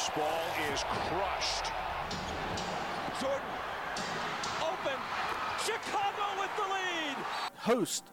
[0.00, 1.66] this ball is crushed.
[3.20, 3.40] Jordan,
[4.62, 4.98] open.
[5.62, 7.16] Chicago with the lead.
[7.56, 8.04] host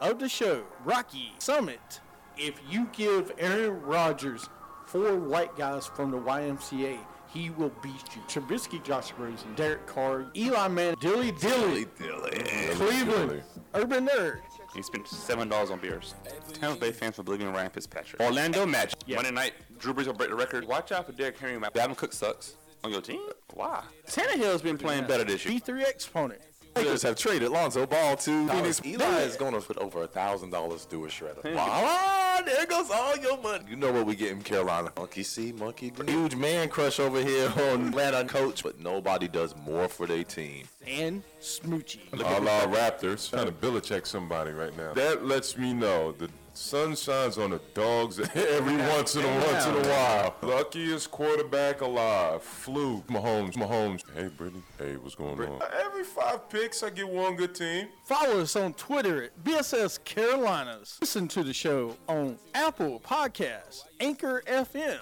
[0.00, 2.00] of the show, Rocky Summit.
[2.38, 4.48] If you give Aaron Rodgers
[4.86, 8.22] four white guys from the YMCA, he will beat you.
[8.26, 12.38] Trubisky, Josh Rosen, Derek Carr, Eli Manning, Dilly Dilly Dilly,
[12.74, 13.42] Cleveland,
[13.74, 14.40] Urban Nerd.
[14.74, 16.14] He spent seven dollars on beers.
[16.52, 18.20] Tampa Bay fans for believing in Ryan Fitzpatrick.
[18.20, 18.94] Orlando match.
[19.08, 20.66] Monday night, Drew Brees will break the record.
[20.66, 21.58] Watch out for Derrick Henry.
[21.70, 22.54] Dalvin Cook sucks
[22.84, 23.20] on your team.
[23.54, 23.82] Why?
[24.06, 25.58] Tannehill's been playing better this year.
[25.58, 26.40] B3 exponent.
[26.76, 28.80] Lakers have traded Lonzo Ball to Phoenix.
[28.84, 31.42] Eli is going to put over a thousand dollars to do a shredder.
[31.42, 31.54] Hmm.
[31.54, 33.64] Voila, there goes all your money.
[33.68, 34.92] You know what we get in Carolina?
[34.96, 36.04] Monkey see, monkey do.
[36.04, 40.66] Huge man crush over here on Atlanta coach, but nobody does more for their team.
[40.86, 42.12] And Smoochie.
[42.12, 44.94] A la Raptors, trying to Belichick somebody right now.
[44.94, 49.64] That lets me know the sun shines on the dogs every once in a once
[49.64, 50.34] in a while.
[50.42, 52.42] Luckiest quarterback alive.
[52.42, 53.54] Flew Mahomes.
[53.54, 54.02] Mahomes.
[54.14, 54.62] Hey, Brittany.
[54.76, 55.60] Hey, what's going on?
[55.80, 57.88] Every five picks, I get one good team.
[58.04, 60.98] Follow us on Twitter at BSS Carolinas.
[61.00, 64.98] Listen to the show on Apple Podcasts, Anchor FM,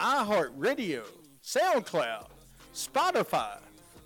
[0.00, 1.04] iHeartRadio,
[1.42, 2.26] SoundCloud,
[2.74, 3.58] Spotify,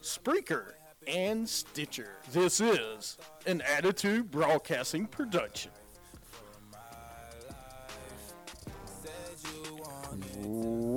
[0.02, 0.72] Spreaker,
[1.06, 2.18] and Stitcher.
[2.30, 5.72] This is an Attitude Broadcasting production.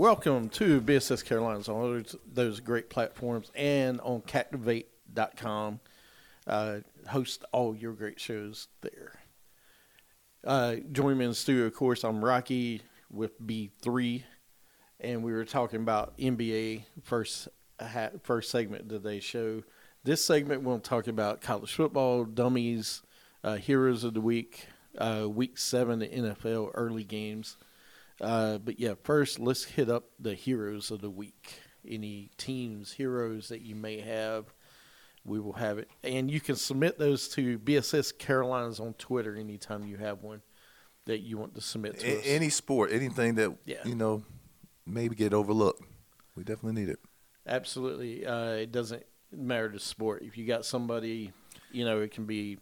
[0.03, 5.79] Welcome to BSS Carolinas on those, those great platforms and on Captivate.com.
[6.45, 9.21] Uh, host all your great shows there.
[10.43, 12.03] Uh, join me in the studio, of course.
[12.03, 14.23] I'm Rocky with B3,
[14.99, 17.47] and we were talking about NBA first
[17.79, 19.63] ha- first segment of today's show.
[20.03, 23.03] This segment, we'll talk about college football, dummies,
[23.41, 27.55] uh, heroes of the week, uh, week seven, the NFL early games.
[28.23, 31.55] Uh, but yeah, first let's hit up the heroes of the week.
[31.87, 34.45] Any teams, heroes that you may have,
[35.25, 39.85] we will have it, and you can submit those to BSS Carolinas on Twitter anytime
[39.85, 40.41] you have one
[41.05, 42.23] that you want to submit to A- us.
[42.25, 43.85] any sport, anything that Yeah.
[43.85, 44.23] you know
[44.85, 45.83] maybe get overlooked,
[46.35, 46.99] we definitely need it.
[47.45, 49.03] Absolutely, uh, it doesn't
[49.33, 50.23] matter the sport.
[50.23, 51.33] If you got somebody,
[51.73, 52.59] you know, it can be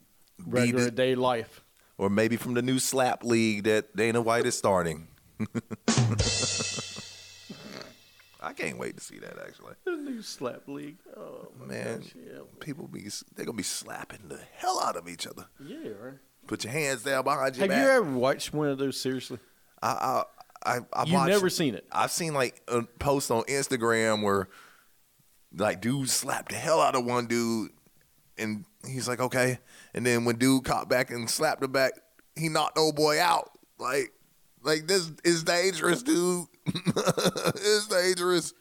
[0.48, 1.64] regular day life.
[2.00, 5.08] Or maybe from the new slap league that Dana White is starting.
[8.44, 9.74] I can't wait to see that actually.
[9.86, 10.98] The new slap league.
[11.16, 15.28] Oh Man, gosh, yeah, people be they're gonna be slapping the hell out of each
[15.28, 15.46] other.
[15.64, 15.90] yeah.
[16.02, 16.14] Right.
[16.48, 17.84] Put your hands down behind your Have back.
[17.84, 19.00] you ever watched one of those?
[19.00, 19.38] Seriously,
[19.82, 20.24] I I
[20.64, 21.86] I, I You've watched- never seen it?
[21.92, 24.48] I've seen like a post on Instagram where
[25.56, 27.70] like dude slapped the hell out of one dude,
[28.40, 29.60] and he's like okay,
[29.94, 31.92] and then when dude caught back and slapped him back,
[32.36, 33.52] he knocked old boy out.
[33.78, 34.12] Like
[34.64, 36.46] like this is dangerous, dude.
[36.66, 38.54] it's dangerous.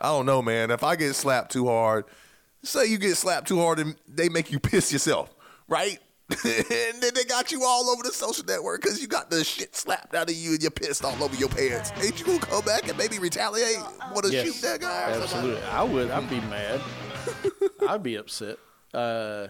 [0.00, 0.70] I don't know, man.
[0.70, 2.04] If I get slapped too hard,
[2.62, 5.34] say you get slapped too hard and they make you piss yourself,
[5.68, 5.98] right?
[6.44, 9.76] and then they got you all over the social network because you got the shit
[9.76, 11.92] slapped out of you and you're pissed all over your pants.
[12.02, 13.78] Ain't you gonna come back and maybe retaliate?
[14.12, 15.12] Want to Yes, shoot that guy?
[15.12, 15.62] absolutely.
[15.62, 16.10] I would.
[16.10, 16.80] I'd be mad.
[17.88, 18.56] I'd be upset.
[18.92, 19.46] Uh,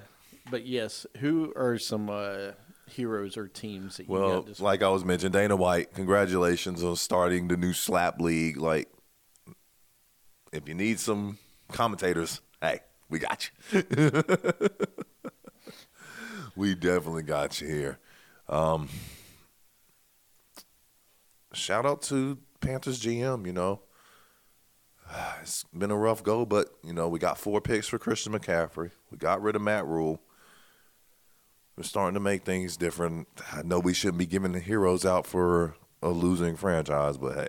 [0.51, 2.51] but yes, who are some uh,
[2.89, 6.97] heroes or teams that you Well, got like I was mentioning, Dana White, congratulations on
[6.97, 8.57] starting the new slap league.
[8.57, 8.89] Like,
[10.53, 11.39] if you need some
[11.73, 13.83] commentators, hey, we got you.
[16.57, 17.99] we definitely got you here.
[18.49, 18.89] Um,
[21.53, 23.47] shout out to Panthers GM.
[23.47, 23.81] You know,
[25.43, 28.91] it's been a rough go, but you know we got four picks for Christian McCaffrey.
[29.11, 30.21] We got rid of Matt Rhule.
[31.77, 33.29] We're starting to make things different.
[33.53, 37.49] I know we shouldn't be giving the heroes out for a losing franchise, but hey,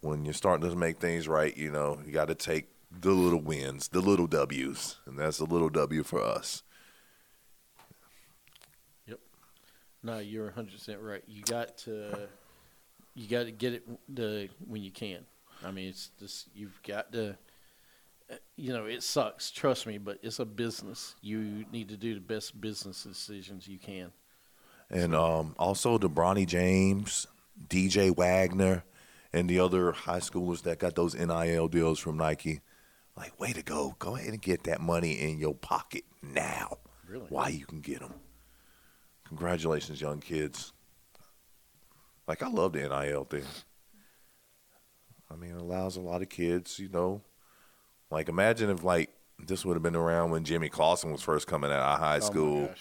[0.00, 3.40] when you're starting to make things right, you know, you got to take the little
[3.40, 6.62] wins, the little W's, and that's a little W for us.
[9.06, 9.18] Yep.
[10.04, 11.24] No, you're 100 percent right.
[11.26, 12.28] You got to,
[13.16, 15.26] you got to get it the when you can.
[15.64, 17.36] I mean, it's just you've got to.
[18.56, 19.50] You know, it sucks.
[19.50, 21.14] Trust me, but it's a business.
[21.20, 24.12] You need to do the best business decisions you can.
[24.90, 27.26] And um, also the Bronny James,
[27.68, 28.84] DJ Wagner,
[29.32, 32.60] and the other high schoolers that got those NIL deals from Nike.
[33.16, 33.96] Like, way to go.
[33.98, 36.78] Go ahead and get that money in your pocket now.
[37.08, 37.26] Really?
[37.28, 38.14] While you can get them.
[39.28, 40.72] Congratulations, young kids.
[42.26, 43.44] Like, I love the NIL thing.
[45.30, 47.22] I mean, it allows a lot of kids, you know.
[48.10, 51.70] Like, imagine if, like, this would have been around when Jimmy Clausen was first coming
[51.70, 52.78] out of high Oh school gosh.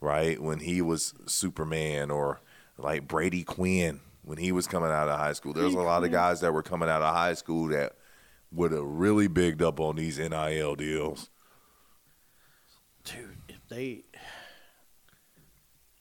[0.00, 0.40] right?
[0.42, 2.40] When he was Superman or
[2.78, 5.52] like Brady Quinn when he was coming out of high school.
[5.52, 7.92] There's a lot of guys that were coming out of high school that
[8.50, 11.30] would have really bigged up on these NIL deals.
[13.04, 14.02] Dude, if they,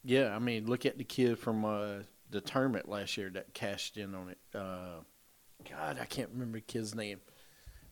[0.03, 1.97] yeah, I mean, look at the kid from uh,
[2.31, 4.37] the tournament last year that cashed in on it.
[4.53, 5.01] Uh,
[5.69, 7.19] God, I can't remember the kid's name.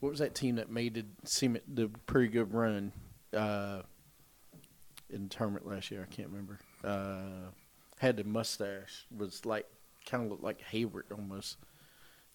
[0.03, 2.91] What was that team that made the seem the pretty good run
[3.33, 3.83] uh,
[5.09, 6.05] in the tournament last year?
[6.05, 6.59] I can't remember.
[6.83, 7.51] Uh,
[7.99, 9.65] had the mustache, was like
[10.05, 11.55] kind of looked like Hayward almost,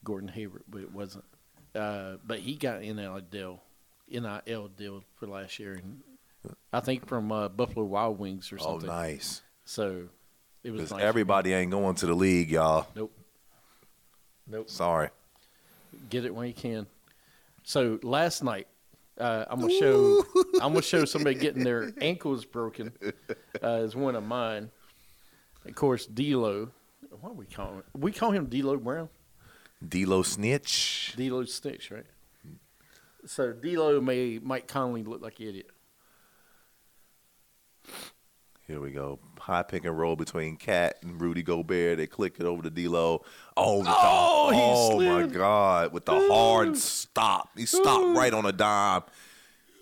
[0.02, 1.26] Gordon Hayward, but it wasn't.
[1.74, 3.60] Uh, but he got NIL deal,
[4.10, 6.00] NIL deal for last year, and
[6.72, 8.88] I think from uh, Buffalo Wild Wings or something.
[8.88, 9.42] Oh, nice.
[9.66, 10.08] So
[10.64, 11.02] it was Because nice.
[11.02, 12.86] everybody ain't going to the league, y'all.
[12.96, 13.12] Nope.
[14.46, 14.70] Nope.
[14.70, 15.10] Sorry.
[16.08, 16.86] Get it when you can.
[17.68, 18.66] So last night,
[19.18, 20.24] uh, I'm gonna show.
[20.54, 22.94] I'm gonna show somebody getting their ankles broken.
[23.62, 24.70] Uh, is one of mine.
[25.66, 26.70] Of course, D'Lo.
[27.20, 27.82] What we call him?
[27.94, 29.10] We call him D'Lo Brown.
[29.86, 31.12] D'Lo snitch.
[31.14, 32.06] D'Lo Sticks, right?
[33.26, 35.70] So D'Lo made Mike Conley look like an idiot.
[38.68, 39.18] Here we go.
[39.40, 41.96] High pick and roll between Cat and Rudy Gobert.
[41.96, 43.24] They click it over to D'Lo.
[43.56, 45.26] Oh, the- Oh, oh my.
[45.26, 45.92] God!
[45.92, 49.02] With the hard stop, he stopped right on a dime.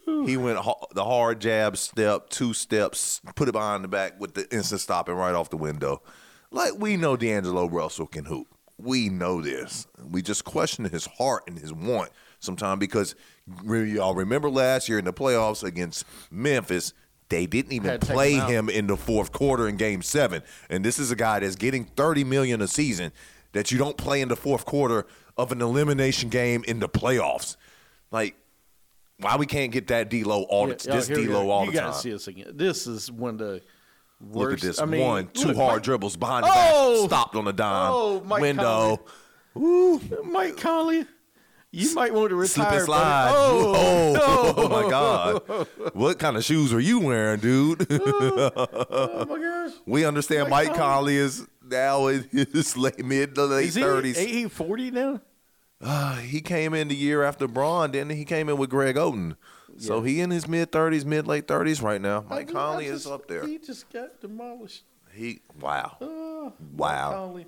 [0.04, 4.34] He went ho- the hard jab step, two steps, put it behind the back with
[4.34, 6.00] the instant stopping right off the window.
[6.52, 8.46] Like we know D'Angelo Russell can hoop.
[8.78, 9.88] We know this.
[10.08, 13.16] We just question his heart and his want sometimes because
[13.64, 16.92] y'all remember last year in the playoffs against Memphis,
[17.28, 20.42] they didn't even Had to take play him in the fourth quarter in game seven.
[20.70, 23.12] And this is a guy that's getting 30 million a season
[23.52, 25.06] that you don't play in the fourth quarter
[25.36, 27.56] of an elimination game in the playoffs.
[28.10, 28.36] Like,
[29.18, 31.50] why we can't get that D-Lo all the, Yeah, this here we D-Lo go.
[31.50, 32.00] all you the gotta time?
[32.00, 32.52] see this again.
[32.54, 33.62] This is one of the
[34.20, 34.34] worst.
[34.36, 34.80] Look at this.
[34.80, 37.02] I mean, One, two look, hard Mike, dribbles behind the Oh!
[37.02, 37.10] back.
[37.10, 37.90] Stopped on a dime.
[37.92, 39.00] Oh, Mike Window.
[39.56, 41.06] ooh Mike Conley.
[41.72, 42.48] You might want to retire.
[42.48, 43.32] Slip and slide.
[43.34, 43.74] Oh,
[44.16, 45.66] oh, oh my God.
[45.94, 47.86] What kind of shoes are you wearing, dude?
[47.90, 49.72] oh my gosh.
[49.84, 53.82] we understand Mike Mike Conley is now in his late mid to late Is he,
[53.82, 54.18] thirties.
[54.18, 55.20] ain't he 40 now?
[55.80, 58.16] Uh, he came in the year after Braun, didn't he?
[58.18, 59.36] He came in with Greg Oden.
[59.78, 62.22] So he in his mid thirties, mid late thirties right now.
[62.22, 63.46] Mike I mean, Conley I is up there.
[63.46, 64.84] He just got demolished.
[65.12, 65.98] He wow.
[66.00, 67.08] Oh, Wow.
[67.10, 67.46] Mike Conley.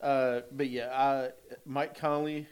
[0.00, 1.30] Uh, but yeah, I,
[1.66, 2.46] Mike Conley.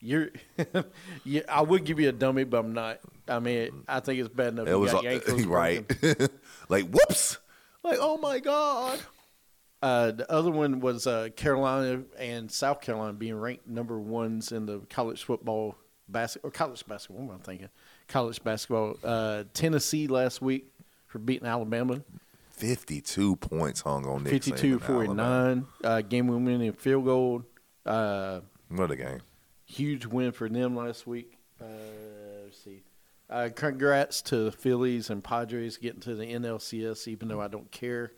[0.00, 0.30] You're,
[1.24, 1.42] yeah.
[1.48, 3.00] I would give you a dummy, but I'm not.
[3.28, 4.66] I mean, I think it's bad enough.
[4.66, 5.00] It you was uh,
[5.46, 6.30] right.
[6.68, 7.38] like whoops.
[7.82, 9.00] Like oh my god.
[9.82, 14.66] Uh, the other one was uh, Carolina and South Carolina being ranked number ones in
[14.66, 15.74] the college football
[16.06, 17.24] basket or college basketball.
[17.24, 17.68] What am I thinking?
[18.08, 18.98] College basketball.
[19.02, 20.66] Uh, Tennessee last week
[21.06, 22.02] for beating Alabama,
[22.50, 24.94] Fifty-two points hung on Nick 52 Alabama.
[25.14, 25.66] 49.
[25.82, 27.42] Uh, game winning field goal.
[27.86, 29.20] Uh, What a game.
[29.70, 31.38] Huge win for them last week.
[31.60, 31.64] Uh,
[32.44, 32.82] let's see.
[33.28, 37.70] Uh, congrats to the Phillies and Padres getting to the NLCS, even though I don't
[37.70, 38.12] care.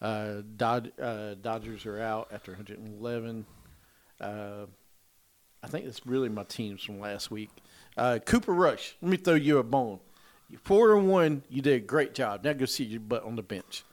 [0.00, 3.44] Uh, Dod- uh, Dodgers are out after 111.
[4.20, 4.66] Uh,
[5.60, 7.50] I think that's really my teams from last week.
[7.96, 9.98] Uh, Cooper Rush, let me throw you a bone.
[10.62, 12.44] Four and one, you did a great job.
[12.44, 13.84] Now go see your butt on the bench.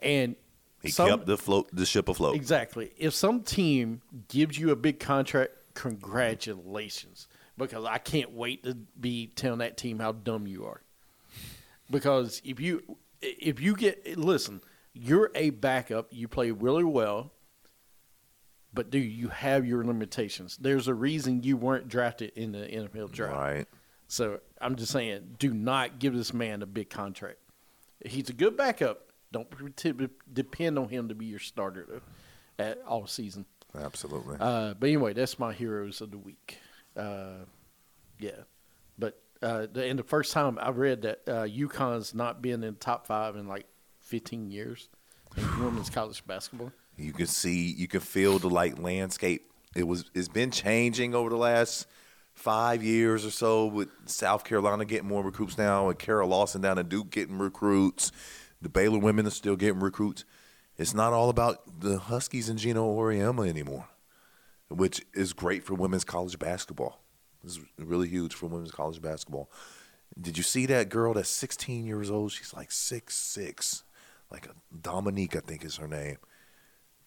[0.00, 0.36] And
[0.80, 2.34] He some- kept the float the ship afloat.
[2.34, 2.92] Exactly.
[2.96, 7.28] If some team gives you a big contract, congratulations.
[7.56, 10.82] Because I can't wait to be telling that team how dumb you are.
[11.90, 14.62] Because if you if you get listen,
[14.94, 17.32] you're a backup, you play really well,
[18.72, 20.56] but do you have your limitations?
[20.60, 23.36] There's a reason you weren't drafted in the NFL draft.
[23.36, 23.66] Right.
[24.08, 27.38] So I'm just saying, do not give this man a big contract.
[28.04, 29.12] He's a good backup.
[29.30, 29.48] Don't
[30.32, 32.00] depend on him to be your starter though,
[32.62, 33.46] at all season.
[33.78, 34.36] Absolutely.
[34.38, 36.58] Uh, but anyway, that's my heroes of the week.
[36.96, 37.44] Uh,
[38.18, 38.42] yeah,
[38.98, 42.76] but uh, the, and the first time I read that uh, UConn's not been in
[42.76, 43.66] top five in like
[44.00, 44.88] 15 years
[45.36, 46.72] in women's college basketball.
[46.96, 49.50] You can see, you can feel the like landscape.
[49.74, 51.86] It was, it's been changing over the last
[52.34, 53.66] five years or so.
[53.66, 58.12] With South Carolina getting more recruits now, and Kara Lawson down at Duke getting recruits.
[58.60, 60.24] The Baylor women are still getting recruits.
[60.82, 63.86] It's not all about the Huskies and Geno Auriemma anymore,
[64.68, 66.98] which is great for women's college basketball.
[67.44, 69.48] It's really huge for women's college basketball.
[70.20, 72.32] Did you see that girl that's 16 years old?
[72.32, 73.84] She's like six six,
[74.28, 76.16] like a Dominique, I think is her name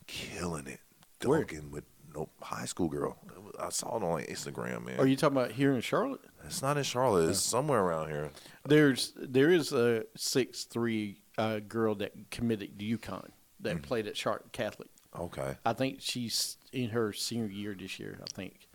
[0.08, 0.80] killing it,
[1.20, 1.84] dunking with
[2.16, 3.18] no high school girl.
[3.60, 5.02] I saw it on like Instagram, man.
[5.02, 6.22] Are you talking about here in Charlotte?
[6.46, 7.30] it's not in Charlotte.
[7.30, 8.32] It's somewhere around here.
[8.66, 13.32] There's there is a six three uh, girl that committed to UConn
[13.62, 13.84] that Mm.
[13.84, 14.90] played at Charlotte Catholic.
[15.18, 15.56] Okay.
[15.66, 18.20] I think she's in her senior year this year.
[18.22, 18.68] I think,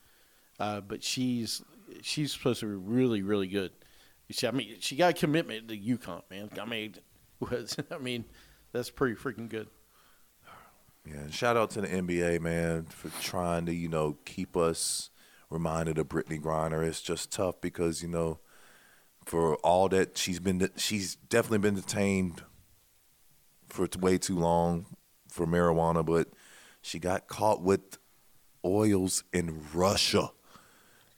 [0.58, 1.62] uh, but she's
[2.02, 3.72] she's supposed to be really really good.
[4.30, 6.50] She, I mean, she got a commitment to UConn, man.
[6.60, 6.94] I mean,
[7.40, 8.24] was I mean,
[8.72, 9.68] that's pretty freaking good.
[11.06, 15.10] Yeah, shout out to the NBA, man, for trying to, you know, keep us
[15.48, 16.86] reminded of Brittney Griner.
[16.86, 18.38] It's just tough because, you know,
[19.24, 22.42] for all that she's been, she's definitely been detained
[23.72, 24.86] for way too long
[25.28, 26.28] for marijuana, but
[26.82, 27.98] she got caught with
[28.64, 30.30] oils in Russia.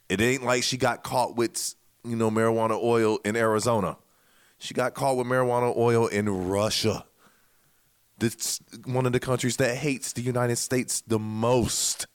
[0.09, 3.97] It ain't like she got caught with, you know, marijuana oil in Arizona.
[4.59, 7.04] She got caught with marijuana oil in Russia.
[8.18, 12.06] That's one of the countries that hates the United States the most.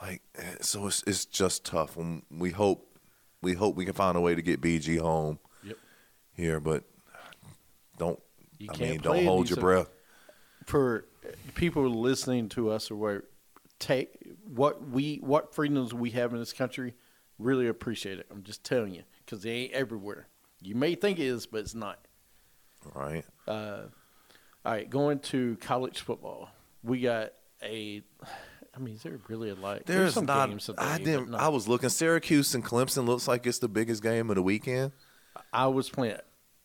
[0.00, 1.96] Like, eh, so it's it's just tough.
[1.96, 2.98] And we hope
[3.42, 5.76] we hope we can find a way to get BG home Yep.
[6.34, 6.84] here, but
[7.98, 8.20] don't.
[8.58, 9.90] You I mean, don't hold your uh, breath.
[10.66, 11.06] For
[11.54, 13.24] people listening to us or where
[13.78, 16.94] take what we what freedoms we have in this country,
[17.38, 18.26] really appreciate it.
[18.30, 20.28] I'm just telling you because they ain't everywhere.
[20.60, 22.00] You may think it is, but it's not.
[22.94, 23.24] All right.
[23.46, 26.50] All right, going to college football.
[26.82, 28.02] We got a.
[28.74, 29.86] I mean, is there really a lot?
[29.86, 30.50] There's some not.
[30.50, 31.34] games today, I didn't.
[31.34, 31.88] I was looking.
[31.88, 34.92] Syracuse and Clemson looks like it's the biggest game of the weekend.
[35.52, 36.18] I was playing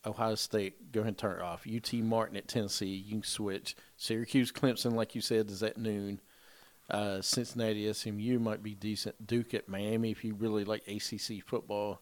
[0.06, 0.92] Ohio State.
[0.92, 1.66] Go ahead and turn it off.
[1.66, 2.86] UT Martin at Tennessee.
[2.86, 3.74] You can switch.
[3.96, 6.20] Syracuse Clemson, like you said, is at noon.
[6.90, 9.26] Uh, Cincinnati SMU might be decent.
[9.26, 12.00] Duke at Miami if you really like ACC football.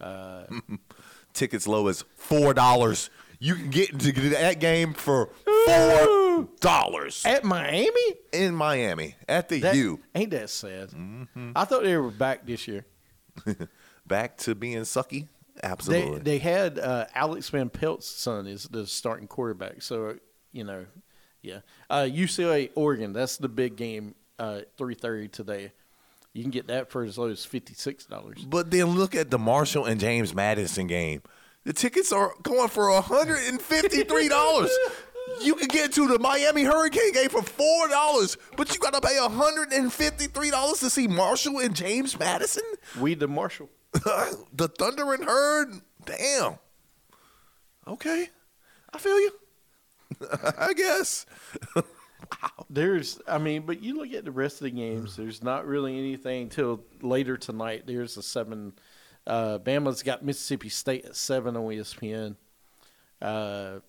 [1.32, 3.10] Tickets low as four dollars.
[3.40, 5.30] You can get into that game for
[5.66, 8.14] four dollars At Miami?
[8.32, 10.00] in Miami at the That, U.
[10.14, 10.90] Ain't that sad?
[10.90, 11.52] Mm-hmm.
[11.54, 12.84] I thought they were back this year.
[14.06, 15.28] Back to being sucky.
[15.62, 16.18] They Absolutely.
[16.20, 19.82] they had uh, Alex Van Pelt's son is the starting quarterback.
[19.82, 20.16] So
[20.52, 20.86] you know,
[21.42, 21.60] yeah.
[21.90, 23.12] Uh, UCLA Oregon.
[23.12, 24.14] That's the big game.
[24.38, 25.72] Uh, Three thirty today.
[26.32, 28.44] You can get that for as low as fifty six dollars.
[28.44, 31.22] But then look at the Marshall and James Madison game.
[31.64, 34.68] The tickets are going for $153.
[35.42, 39.16] you can get to the Miami Hurricane game for $4, but you got to pay
[39.16, 42.64] $153 to see Marshall and James Madison?
[42.98, 43.68] We the Marshall.
[44.52, 45.72] the Thundering Herd?
[46.04, 46.58] Damn.
[47.86, 48.28] Okay.
[48.92, 49.32] I feel you.
[50.58, 51.26] I guess.
[52.70, 55.16] There's, I mean, but you look at the rest of the games.
[55.16, 57.84] There's not really anything till later tonight.
[57.86, 58.74] There's a seven.
[59.26, 62.36] Uh, Bama's got Mississippi State at seven on ESPN.
[63.20, 63.80] Uh,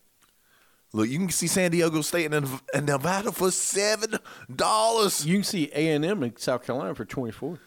[0.92, 2.50] Look, you can see San Diego State and
[2.84, 5.26] Nevada for $7.
[5.26, 7.60] you can see A and M in South Carolina for twenty four.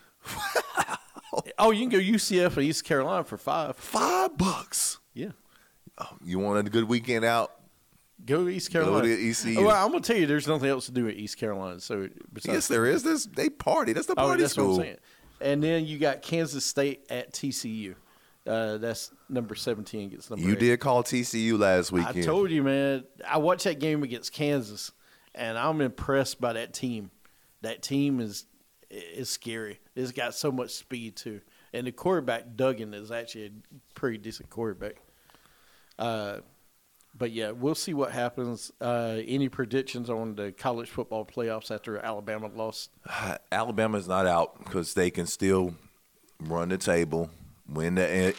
[1.59, 3.77] oh, you can go UCF or East Carolina for five.
[3.77, 4.99] Five bucks.
[5.15, 5.31] Yeah,
[6.25, 7.53] You want a good weekend out?
[8.25, 9.01] go to East Carolina.
[9.09, 9.59] Go to ECU.
[9.61, 11.81] Oh, well, I'm gonna tell you, there's nothing else to do at East Carolina.
[11.81, 13.03] So besides Yes, there is.
[13.03, 13.93] There's, they party.
[13.93, 14.77] That's the Oh, party that's school.
[14.77, 14.97] what I'm saying.
[15.41, 17.97] And then you got Kansas State at TCU.
[18.47, 20.59] Uh, that's number 17 against number You eight.
[20.61, 22.19] did call TCU last weekend.
[22.19, 23.05] I told you, man.
[23.29, 24.93] I watched that game against Kansas,
[25.35, 27.11] and I'm impressed by that team.
[27.63, 28.45] That team is
[28.93, 29.81] is scary.
[29.95, 31.41] It's got so much speed too,
[31.73, 33.51] and the quarterback Duggan is actually a
[33.95, 34.97] pretty decent quarterback.
[35.99, 36.39] Uh,
[37.15, 38.73] but yeah, we'll see what happens.
[38.81, 42.91] Uh, any predictions on the college football playoffs after Alabama lost?
[43.53, 45.75] Alabama's not out because they can still
[46.41, 47.31] run the table,
[47.69, 48.35] win the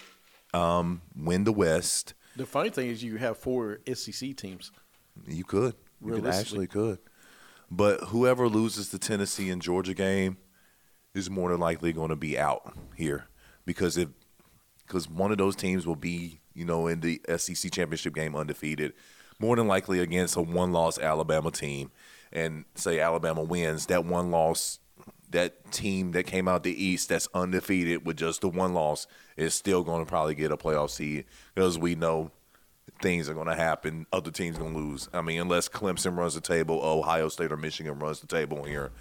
[0.54, 2.14] um, win the West.
[2.36, 4.72] The funny thing is, you have four SEC teams.
[5.28, 5.76] You could.
[6.04, 6.98] You could actually could.
[7.72, 10.38] But whoever loses the Tennessee and Georgia game
[11.14, 13.28] is more than likely going to be out here
[13.66, 14.10] because if
[14.86, 18.94] because one of those teams will be you know in the SEC championship game undefeated,
[19.40, 21.92] more than likely against a one-loss Alabama team,
[22.32, 24.80] and say Alabama wins that one loss.
[25.30, 29.56] That team that came out the East that's undefeated with just the one loss is
[29.56, 32.30] still going to probably get a playoff seed because we know
[33.02, 34.06] things are going to happen.
[34.12, 35.10] Other teams going to lose.
[35.14, 38.92] I mean, unless Clemson runs the table, Ohio State or Michigan runs the table here.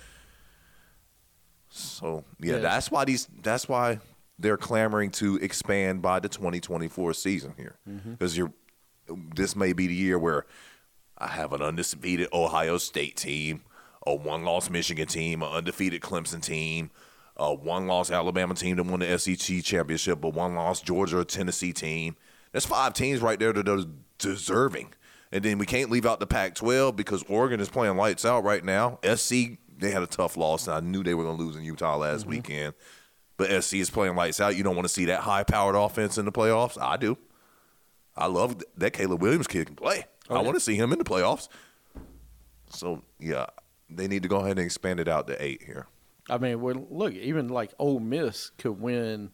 [1.70, 3.28] So yeah, that's why these.
[3.42, 4.00] That's why
[4.38, 8.12] they're clamoring to expand by the 2024 season here mm-hmm.
[8.12, 8.52] because you're.
[9.34, 10.46] This may be the year where
[11.18, 13.62] I have an undefeated Ohio State team,
[14.06, 16.90] a one-loss Michigan team, an undefeated Clemson team,
[17.36, 22.16] a one-loss Alabama team that won the SEC championship, a one-loss Georgia or Tennessee team.
[22.52, 23.84] There's five teams right there that are
[24.18, 24.94] deserving.
[25.32, 28.62] And then we can't leave out the Pac-12 because Oregon is playing lights out right
[28.64, 28.98] now.
[29.02, 31.64] SC they had a tough loss, and I knew they were going to lose in
[31.64, 32.30] Utah last mm-hmm.
[32.30, 32.74] weekend.
[33.36, 34.56] But SC is playing lights out.
[34.56, 36.80] You don't want to see that high-powered offense in the playoffs.
[36.80, 37.18] I do.
[38.16, 40.04] I love that Caleb Williams kid can play.
[40.30, 41.48] Oh, I want to see him in the playoffs.
[42.70, 43.46] So yeah,
[43.90, 45.86] they need to go ahead and expand it out to eight here.
[46.30, 49.30] I mean, well, look, even like Ole Miss could win.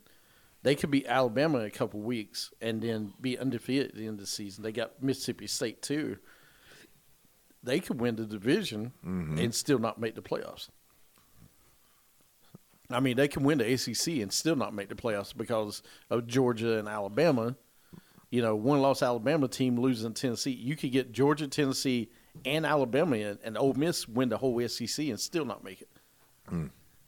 [0.68, 4.16] They could beat Alabama in a couple weeks and then be undefeated at the end
[4.16, 4.62] of the season.
[4.62, 6.18] They got Mississippi State too.
[7.62, 8.92] They could win the division
[9.38, 10.68] and still not make the playoffs.
[12.90, 16.26] I mean, they can win the ACC and still not make the playoffs because of
[16.26, 17.56] Georgia and Alabama.
[18.28, 20.50] You know, one loss Alabama team losing Tennessee.
[20.50, 22.10] You could get Georgia, Tennessee,
[22.44, 25.88] and Alabama in, and Ole Miss win the whole SEC and still not make it.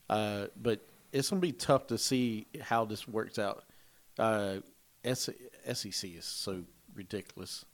[0.08, 0.80] Uh, but
[1.12, 3.64] it's going to be tough to see how this works out.
[4.18, 4.56] Uh,
[5.04, 6.62] SEC is so
[6.94, 7.64] ridiculous.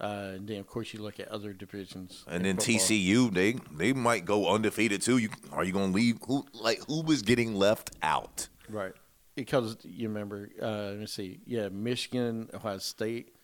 [0.00, 2.24] Uh, and then, of course, you look at other divisions.
[2.26, 2.74] And then football.
[2.74, 5.18] TCU, they they might go undefeated too.
[5.18, 6.18] You are you going to leave?
[6.26, 8.48] Who like who was getting left out?
[8.68, 8.92] Right.
[9.36, 11.40] Because you remember, uh, let me see.
[11.46, 13.34] Yeah, Michigan, Ohio State.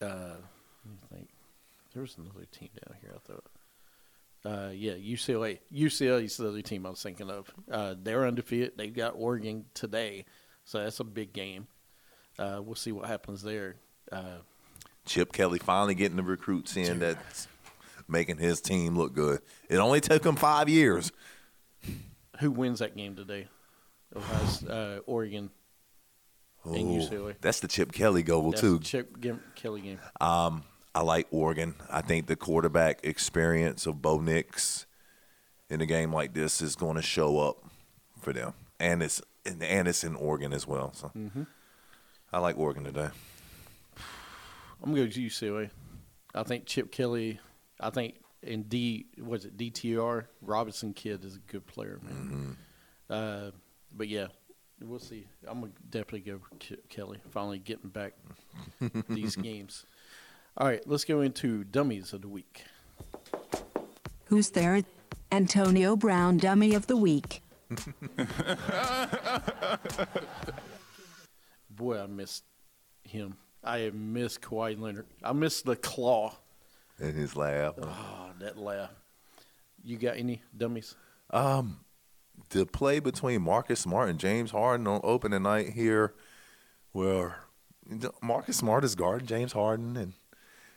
[0.00, 0.36] Uh,
[0.84, 1.28] let me think.
[1.92, 3.44] There was another team down here, I thought.
[4.44, 5.58] Uh, yeah, UCLA.
[5.72, 7.52] UCLA is the other team I was thinking of.
[7.70, 8.72] Uh, they're undefeated.
[8.76, 10.24] They've got Oregon today.
[10.64, 11.68] So that's a big game.
[12.38, 13.76] Uh, we'll see what happens there.
[14.10, 14.38] Uh,
[15.04, 17.48] Chip Kelly finally getting the recruits in that's
[18.08, 19.40] making his team look good.
[19.68, 21.12] It only took him five years.
[22.40, 23.48] who wins that game today?
[24.14, 25.50] Ohio, uh, Oregon
[26.64, 27.34] and UCLA.
[27.40, 28.80] That's the Chip Kelly goal That's too.
[28.80, 29.16] Chip
[29.54, 29.98] Kelly game.
[30.94, 31.74] I like Oregon.
[31.90, 34.86] I think the quarterback experience of Bo Nix
[35.70, 37.62] in a game like this is going to show up
[38.20, 40.92] for them, and it's and, and it's in Oregon as well.
[40.92, 41.10] So
[42.32, 43.08] I like Oregon today.
[44.82, 45.70] I'm gonna go to UCLA.
[46.34, 47.40] I think Chip Kelly.
[47.80, 52.56] I think in D was it DTR Robinson kid is a good player, man.
[53.08, 53.50] Uh,
[53.94, 54.26] but yeah,
[54.80, 55.26] we'll see.
[55.46, 56.40] I'm gonna definitely go
[56.88, 57.18] Kelly.
[57.30, 58.14] Finally getting back
[59.08, 59.86] these games.
[60.56, 62.64] All right, let's go into dummies of the week.
[64.26, 64.82] Who's there?
[65.30, 67.42] Antonio Brown, Dummy of the Week.
[71.70, 72.44] Boy, I missed
[73.02, 73.36] him.
[73.64, 75.06] I have missed Kawhi Leonard.
[75.22, 76.34] I missed the claw.
[76.98, 78.90] And his laugh, Oh, that laugh.
[79.82, 80.94] You got any dummies?
[81.30, 81.80] Um,
[82.50, 86.12] the play between Marcus Smart and James Harden on opening night here,
[86.92, 87.36] where
[88.20, 90.12] Marcus Smart is guarding James Harden, and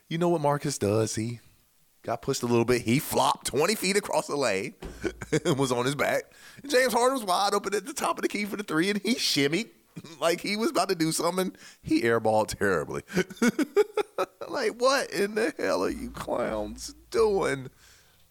[0.10, 1.16] you know what Marcus does?
[1.16, 1.40] He
[2.04, 2.84] got pushed a little bit.
[2.84, 4.76] He flopped 20 feet across the lane
[5.46, 6.24] and was on his back.
[6.62, 8.90] And James Harden was wide open at the top of the key for the three,
[8.90, 9.70] and he shimmied
[10.20, 11.56] like he was about to do something.
[11.82, 13.02] He airballed terribly.
[14.48, 17.70] like, what in the hell are you clowns doing?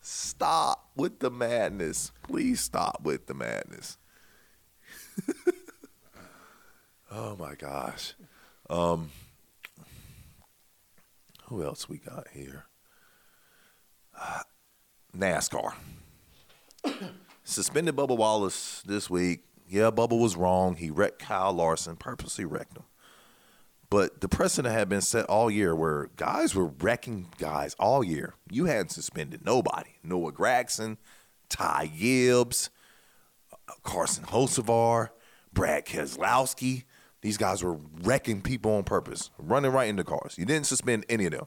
[0.00, 2.12] Stop with the madness.
[2.22, 3.96] Please stop with the madness.
[7.10, 8.14] oh my gosh.
[8.68, 9.10] Um
[11.46, 12.66] who else we got here?
[14.18, 14.42] Uh,
[15.16, 15.74] NASCAR.
[17.44, 19.44] Suspended Bubba Wallace this week.
[19.68, 20.76] Yeah, Bubba was wrong.
[20.76, 22.84] He wrecked Kyle Larson, purposely wrecked him.
[23.90, 28.34] But the precedent had been set all year where guys were wrecking guys all year.
[28.50, 29.90] You hadn't suspended nobody.
[30.02, 30.96] Noah Gragson,
[31.48, 32.70] Ty Gibbs,
[33.82, 35.10] Carson Hocevar,
[35.52, 36.84] Brad Keselowski.
[37.24, 40.34] These guys were wrecking people on purpose, running right into cars.
[40.36, 41.46] You didn't suspend any of them,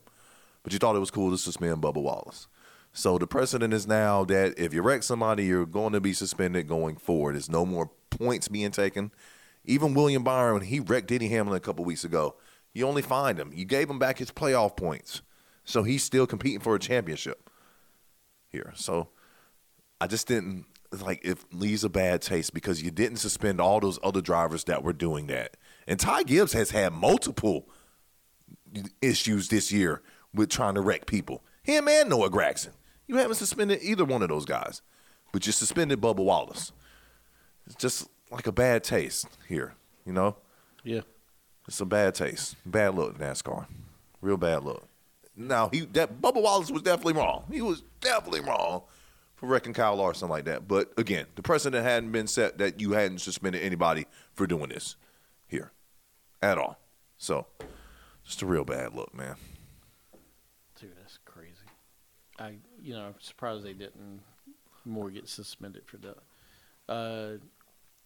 [0.64, 2.48] but you thought it was cool to suspend Bubba Wallace.
[2.94, 6.68] So the precedent is now that if you wreck somebody, you're going to be suspended
[6.68, 7.36] going forward.
[7.36, 9.12] There's no more points being taken.
[9.66, 12.38] Even William Byron, he wrecked Denny Hamlin a couple weeks ago.
[12.74, 13.52] You only fined him.
[13.54, 15.22] You gave him back his playoff points.
[15.64, 17.52] So he's still competing for a championship
[18.50, 18.74] here.
[18.76, 19.10] So
[20.02, 20.66] I just didn't
[21.04, 24.82] like it leaves a bad taste because you didn't suspend all those other drivers that
[24.82, 25.56] were doing that.
[25.88, 27.68] And Ty Gibbs has had multiple
[29.02, 30.02] issues this year
[30.34, 31.44] with trying to wreck people.
[31.64, 32.72] Him and Noah Gragson.
[33.08, 34.82] You haven't suspended either one of those guys,
[35.32, 36.74] but you suspended Bubba Wallace.
[37.66, 39.74] It's just like a bad taste here,
[40.06, 40.36] you know?
[40.84, 41.02] Yeah.
[41.68, 42.56] It's a bad taste.
[42.66, 43.66] Bad look, NASCAR.
[44.22, 44.86] Real bad look.
[45.36, 47.44] Now he that Bubba Wallace was definitely wrong.
[47.52, 48.82] He was definitely wrong
[49.36, 50.68] for wrecking Kyle Larson like that.
[50.68, 54.96] But again, the precedent hadn't been set that you hadn't suspended anybody for doing this
[55.48, 55.72] here
[56.42, 56.78] at all.
[57.18, 57.48] So
[58.26, 59.36] just a real bad look, man.
[60.80, 61.52] Dude, that's crazy.
[62.40, 64.22] I, you know, I'm surprised they didn't
[64.86, 66.18] more get suspended for that.
[66.88, 67.38] Uh,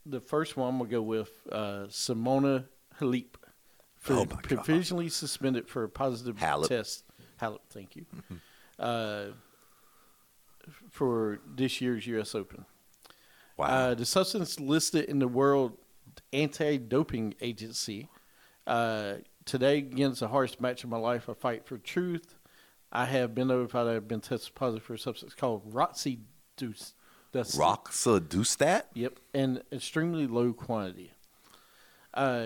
[0.06, 2.66] the first one I'm gonna go with uh, Simona
[3.00, 3.36] Halep,
[4.00, 4.44] for Oh, my God.
[4.44, 6.70] provisionally suspended for a positive Halep.
[6.70, 7.04] test.
[7.42, 8.06] Halep, thank you.
[8.80, 9.26] uh,
[10.90, 12.34] for this year's U.S.
[12.36, 12.66] Open.
[13.58, 13.66] Wow.
[13.68, 15.78] Uh, the substance listed in the World
[16.34, 18.10] Anti-Doping Agency.
[18.68, 22.36] Uh, today against the hardest match of my life, a fight for truth.
[22.92, 25.74] I have been notified I have been tested positive for a substance called.
[25.74, 28.84] That's Roxadustat?
[28.94, 31.12] Yep, in extremely low quantity.
[32.14, 32.46] Uh,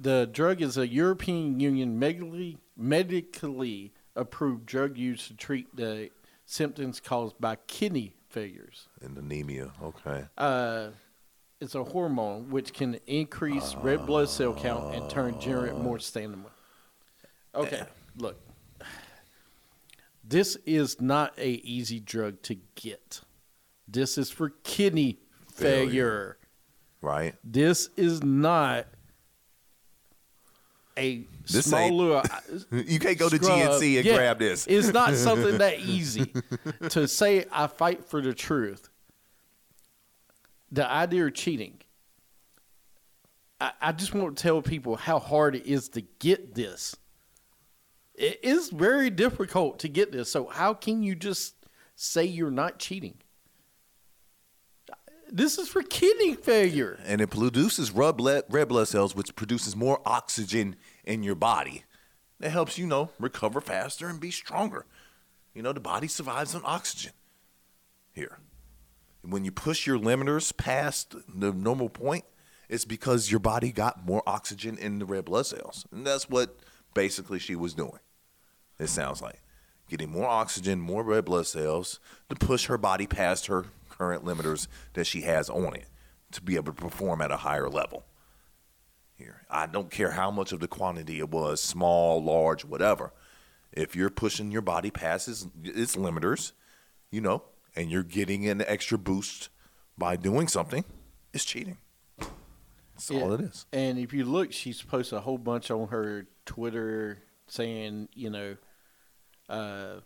[0.00, 6.10] the drug is a European Union medically, medically approved drug used to treat the
[6.46, 8.88] symptoms caused by kidney failures.
[9.00, 9.72] And anemia.
[9.82, 10.24] Okay.
[10.36, 10.88] Uh,
[11.64, 16.44] it's a hormone which can increase red blood cell count and turn generate more stamina.
[17.54, 17.82] Okay,
[18.16, 18.38] look.
[20.22, 23.22] This is not a easy drug to get.
[23.88, 25.18] This is for kidney
[25.52, 25.84] failure.
[25.86, 26.36] Failure.
[27.00, 27.34] Right?
[27.44, 28.86] This is not
[30.96, 32.22] a This small little.
[32.72, 33.58] You can't go to scrub.
[33.58, 34.66] GNC and Yeah, grab this.
[34.66, 36.32] It's not something that easy
[36.90, 37.46] to say.
[37.50, 38.88] I fight for the truth.
[40.74, 41.78] The idea of cheating.
[43.60, 46.96] I, I just want to tell people how hard it is to get this.
[48.14, 50.30] It is very difficult to get this.
[50.30, 51.54] So how can you just
[51.94, 53.14] say you're not cheating?
[55.30, 56.98] This is for kidney failure.
[57.04, 61.84] and it produces red blood, red blood cells, which produces more oxygen in your body.
[62.40, 64.86] That helps you know recover faster and be stronger.
[65.54, 67.12] You know the body survives on oxygen.
[68.12, 68.38] Here,
[69.26, 72.24] when you push your limiters past the normal point,
[72.68, 76.58] it's because your body got more oxygen in the red blood cells, and that's what
[76.94, 78.00] basically she was doing.
[78.78, 79.40] It sounds like
[79.88, 84.66] getting more oxygen, more red blood cells to push her body past her current limiters
[84.94, 85.86] that she has on it
[86.32, 88.04] to be able to perform at a higher level.
[89.16, 93.12] Here, I don't care how much of the quantity it was, small, large, whatever.
[93.72, 96.52] If you're pushing your body past its, its limiters,
[97.12, 97.44] you know,
[97.76, 99.48] and you're getting an extra boost
[99.98, 100.84] by doing something,
[101.32, 101.78] it's cheating.
[102.18, 103.66] That's all it is.
[103.72, 108.56] And if you look, she's posted a whole bunch on her Twitter saying, you know,
[109.48, 109.96] uh,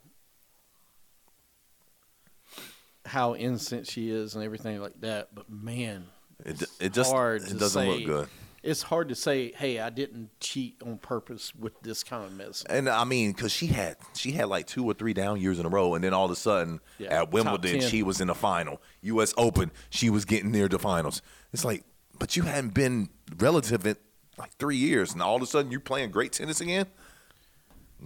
[3.05, 5.35] how innocent she is and everything like that.
[5.35, 6.07] But man,
[6.45, 8.29] It, it just hard it doesn't say- look good.
[8.63, 12.67] It's hard to say, hey, I didn't cheat on purpose with this kind of medicine.
[12.71, 15.67] And I mean, because she had she had like two or three down years in
[15.67, 18.35] a row, and then all of a sudden Yeah, at Wimbledon she was in the
[18.35, 18.83] final.
[19.03, 19.33] U.S.
[19.37, 21.23] Open she was getting near the finals.
[21.53, 21.85] It's like,
[22.19, 23.97] but you hadn't been relative in
[24.37, 26.87] like three years, and all of a sudden you're playing great tennis again.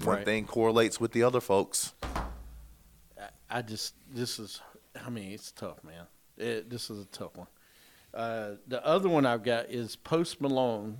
[0.04, 0.24] One Right.
[0.24, 1.92] thing correlates with the other folks.
[3.50, 4.60] I just this is
[5.04, 6.06] I mean it's tough, man.
[6.38, 7.46] It, this is a tough one.
[8.14, 10.98] Uh, the other one I've got is Post Malone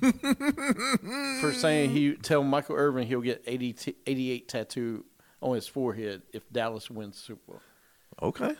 [0.00, 5.04] for saying he tell Michael Irvin he'll get 80 t- 88 tattoo
[5.40, 7.60] on his forehead if Dallas wins Super Bowl.
[8.22, 8.56] Okay, All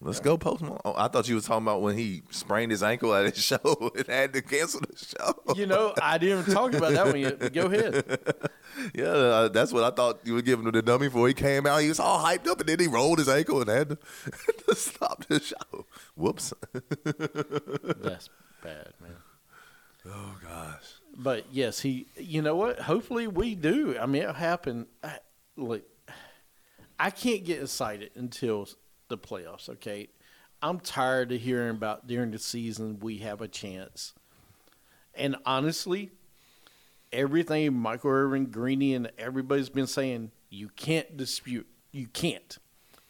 [0.00, 0.80] let's go, Post Malone.
[0.84, 3.92] Oh, I thought you was talking about when he sprained his ankle at his show
[3.96, 5.54] and had to cancel the show.
[5.54, 7.52] You know, I didn't talk about that one yet.
[7.52, 8.20] Go ahead.
[8.94, 11.28] Yeah, uh, that's what I thought you were giving him the dummy for.
[11.28, 13.68] He came out, he was all hyped up, and then he rolled his ankle and
[13.68, 13.98] had to,
[14.68, 15.86] to stop the show.
[16.14, 16.54] Whoops.
[17.02, 18.30] That's
[18.62, 19.16] bad, man.
[20.06, 20.94] Oh gosh.
[21.16, 22.06] But yes, he.
[22.16, 22.78] You know what?
[22.78, 23.98] Hopefully, we do.
[23.98, 24.86] I mean, it happened.
[25.02, 25.18] I,
[25.56, 25.82] look,
[26.98, 28.68] I can't get excited until
[29.10, 29.68] the playoffs.
[29.68, 30.08] Okay,
[30.62, 34.14] I'm tired of hearing about during the season we have a chance.
[35.14, 36.12] And honestly,
[37.12, 41.66] everything Michael Irvin, Greeny, and everybody's been saying, you can't dispute.
[41.92, 42.58] You can't.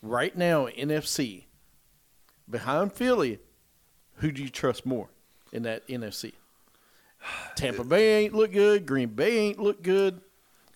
[0.02, 1.44] Right now, NFC
[2.48, 3.38] behind Philly,
[4.16, 5.08] who do you trust more
[5.52, 6.32] in that NFC?
[7.54, 8.86] Tampa Bay ain't look good.
[8.86, 10.20] Green Bay ain't look good.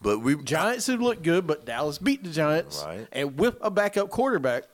[0.02, 2.82] But we Giants have looked good, but Dallas beat the Giants.
[2.84, 3.06] Right.
[3.12, 4.64] And with a backup quarterback,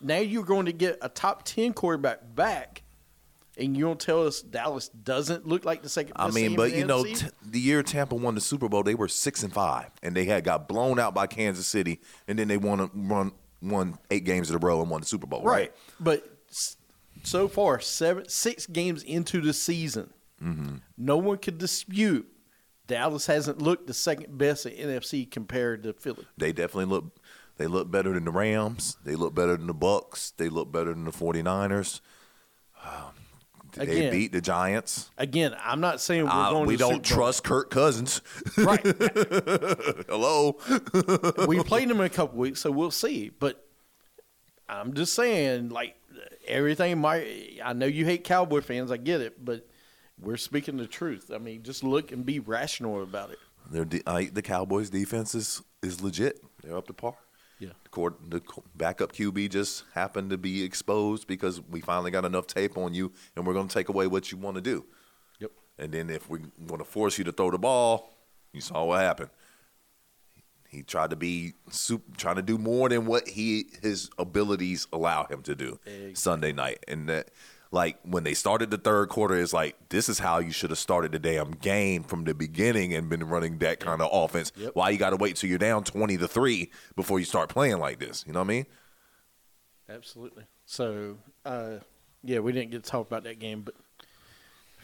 [0.00, 2.82] now you're going to get a top 10 quarterback back,
[3.56, 6.84] and you don't tell us Dallas doesn't look like the second I mean, but you
[6.84, 10.14] know, t- the year Tampa won the Super Bowl, they were six and five, and
[10.14, 13.98] they had got blown out by Kansas City, and then they won a, won won
[14.10, 15.42] eight games in a row and won the Super Bowl.
[15.42, 15.52] Right.
[15.52, 15.72] right.
[15.98, 16.24] But
[17.24, 20.76] so far, seven, six games into the season, Mm-hmm.
[20.96, 22.28] no one could dispute
[22.86, 26.24] Dallas hasn't looked the second best in NFC compared to Philly.
[26.38, 27.04] They definitely look.
[27.58, 28.96] They look better than the Rams.
[29.04, 30.32] They look better than the Bucs.
[30.36, 32.00] They look better than the 49ers.
[32.84, 32.92] Um,
[33.74, 35.10] they Again, beat the Giants.
[35.18, 38.22] Again, I'm not saying we're Uh, going we don't trust Kirk Cousins.
[38.56, 38.80] Right.
[40.08, 40.56] Hello.
[41.46, 43.28] we played them in a couple weeks, so we'll see.
[43.30, 43.64] But
[44.68, 45.96] I'm just saying, like
[46.46, 47.58] everything might.
[47.62, 48.90] I know you hate Cowboy fans.
[48.90, 49.66] I get it, but
[50.20, 51.30] we're speaking the truth.
[51.34, 53.38] I mean, just look and be rational about it.
[53.70, 56.42] Their de- uh, the Cowboys' defense is, is legit.
[56.62, 57.16] They're up to par.
[57.58, 57.70] Yeah.
[57.82, 58.40] The, court, the
[58.76, 63.12] backup QB just happened to be exposed because we finally got enough tape on you,
[63.34, 64.84] and we're going to take away what you want to do.
[65.40, 65.50] Yep.
[65.78, 68.10] And then if we want to force you to throw the ball,
[68.52, 69.30] you saw what happened.
[70.68, 75.24] He tried to be super, trying to do more than what he his abilities allow
[75.24, 75.80] him to do
[76.12, 76.84] Sunday night.
[76.86, 77.30] And that,
[77.70, 80.78] like when they started the third quarter, it's like this is how you should have
[80.78, 84.52] started the damn game from the beginning and been running that kind of offense.
[84.56, 84.70] Yep.
[84.74, 87.78] Why you got to wait till you're down twenty to three before you start playing
[87.78, 88.24] like this?
[88.26, 88.66] You know what I mean?
[89.88, 90.44] Absolutely.
[90.66, 91.76] So, uh,
[92.22, 93.74] yeah, we didn't get to talk about that game, but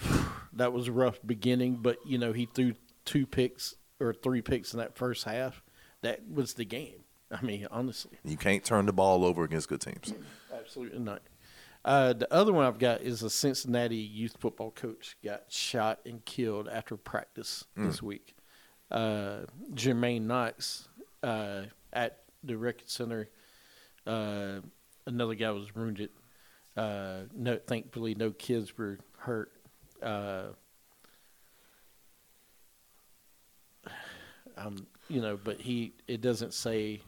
[0.54, 1.76] that was a rough beginning.
[1.76, 5.62] But you know, he threw two picks or three picks in that first half.
[6.02, 7.04] That was the game.
[7.30, 10.12] I mean, honestly, You can't turn the ball over against good teams.
[10.54, 11.22] absolutely not.
[11.84, 16.24] Uh, the other one I've got is a Cincinnati youth football coach got shot and
[16.24, 18.34] killed after practice this week.
[18.90, 19.40] Uh,
[19.74, 20.88] Jermaine Knox
[21.22, 23.28] uh, at the Record Center.
[24.06, 24.60] Uh,
[25.06, 26.10] another guy was wounded.
[26.76, 29.52] Uh, no, thankfully, no kids were hurt.
[30.02, 30.44] Uh,
[34.56, 37.00] um, you know, but he it doesn't say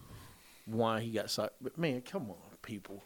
[0.67, 1.55] why he got shot.
[1.61, 3.03] But man, come on, people.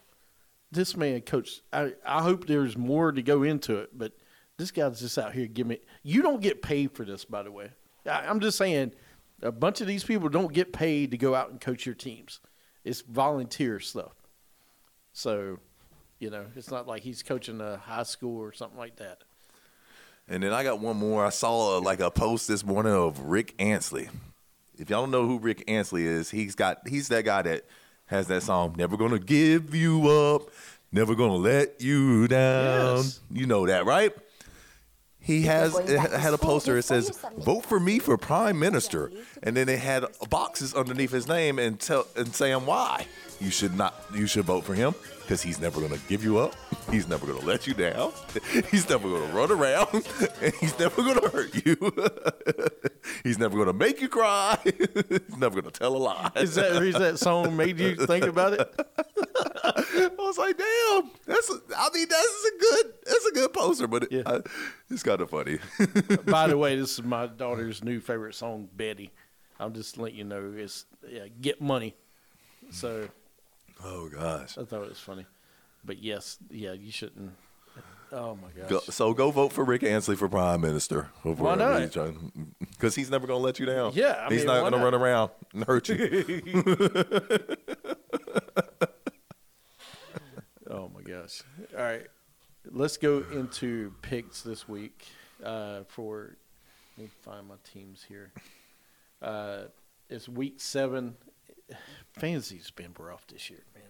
[0.71, 1.61] This man, coach.
[1.73, 4.13] I I hope there's more to go into it, but
[4.57, 5.79] this guy's just out here giving me.
[6.03, 7.71] You don't get paid for this, by the way.
[8.05, 8.93] I, I'm just saying,
[9.41, 12.39] a bunch of these people don't get paid to go out and coach your teams.
[12.83, 14.13] It's volunteer stuff.
[15.13, 15.59] So,
[16.19, 19.23] you know, it's not like he's coaching a high school or something like that.
[20.27, 21.25] And then I got one more.
[21.25, 24.09] I saw uh, like a post this morning of Rick Astley.
[24.77, 27.65] If y'all don't know who Rick Astley is, he's got he's that guy that
[28.11, 30.43] has that song "Never Gonna Give You Up,
[30.91, 33.21] Never Gonna Let You Down." Yes.
[33.31, 34.13] You know that, right?
[35.21, 36.77] He has had a poster.
[36.77, 39.11] It says "Vote for me for Prime Minister,"
[39.43, 43.05] and then it had boxes underneath his name and tell and saying why
[43.39, 46.55] you should not you should vote for him because he's never gonna give you up.
[46.89, 48.11] He's never gonna let you down.
[48.71, 49.87] He's never gonna run around,
[50.41, 51.77] and he's never gonna hurt you.
[53.23, 54.57] he's never gonna make you cry.
[54.63, 56.31] he's never gonna tell a lie.
[56.35, 58.73] Is that the reason that song made you think about it?
[59.75, 61.49] I was like, damn, that's.
[61.49, 62.93] A, I mean, that's a good.
[63.05, 64.21] That's a good poster, but it, Yeah.
[64.25, 64.41] I-
[64.89, 65.59] it's kind of funny.
[66.25, 69.11] By the way, this is my daughter's new favorite song, Betty.
[69.59, 71.95] I'm just letting you know it's yeah, get money.
[72.71, 73.07] So
[73.83, 74.57] oh gosh.
[74.57, 75.25] I thought it was funny.
[75.85, 77.31] But yes, yeah, you shouldn't.
[78.13, 78.69] Oh my gosh.
[78.69, 81.09] Go, so go vote for Rick Astley for prime minister.
[81.23, 81.93] Why not?
[82.71, 83.93] Because he's never gonna let you down.
[83.95, 84.83] Yeah, I he's mean, not gonna not?
[84.83, 85.97] run around and hurt you.
[91.11, 91.41] Gosh.
[91.77, 92.07] All right.
[92.71, 95.05] Let's go into picks this week
[95.43, 96.37] uh, for
[96.97, 98.31] let me find my teams here.
[99.21, 99.63] Uh,
[100.09, 101.15] it's week seven.
[102.13, 103.83] Fantasy's been rough this year, man.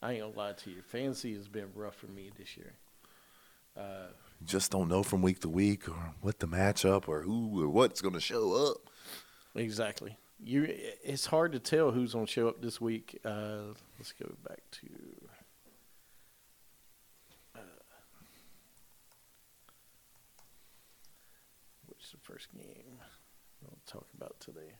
[0.00, 0.82] I ain't gonna lie to you.
[0.82, 2.72] Fantasy has been rough for me this year.
[4.44, 8.00] Just don't know from week to week or what the matchup or who or what's
[8.00, 8.78] gonna show up.
[9.54, 10.16] Exactly.
[10.44, 10.66] You.
[11.04, 13.18] It's hard to tell who's gonna show up this week.
[13.24, 14.86] Uh, let's go back to.
[17.54, 17.58] uh,
[21.86, 22.98] What's the first game
[23.64, 24.74] I'll talk about today?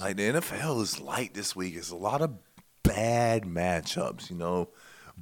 [0.00, 1.74] Like the NFL is light this week.
[1.76, 2.34] It's a lot of
[2.82, 4.30] bad matchups.
[4.30, 4.68] You know,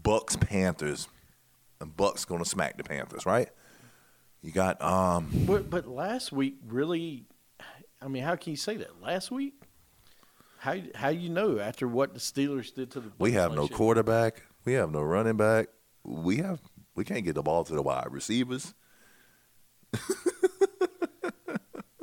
[0.00, 1.08] Bucs Panthers,
[1.80, 3.48] and Bucs gonna smack the Panthers, right?
[4.42, 5.28] You got um.
[5.46, 7.24] But but last week really,
[8.02, 9.00] I mean, how can you say that?
[9.02, 9.54] Last week,
[10.58, 13.76] how how you know after what the Steelers did to the We have no year?
[13.76, 14.42] quarterback.
[14.64, 15.68] We have no running back.
[16.04, 16.60] We have
[16.94, 18.74] we can't get the ball to the wide receivers.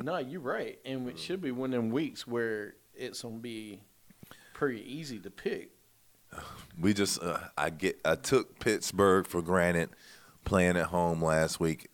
[0.05, 3.81] No, you're right, and it should be one of them weeks where it's gonna be
[4.53, 5.71] pretty easy to pick.
[6.79, 9.89] We just uh, I get I took Pittsburgh for granted
[10.43, 11.87] playing at home last week,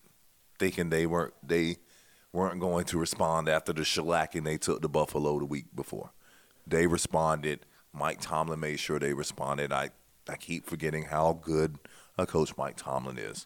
[0.59, 1.77] thinking they weren't they
[2.33, 6.11] weren't going to respond after the shellacking they took to Buffalo the week before.
[6.67, 7.65] They responded.
[7.93, 9.71] Mike Tomlin made sure they responded.
[9.71, 9.91] I
[10.27, 11.77] I keep forgetting how good
[12.17, 13.45] a coach Mike Tomlin is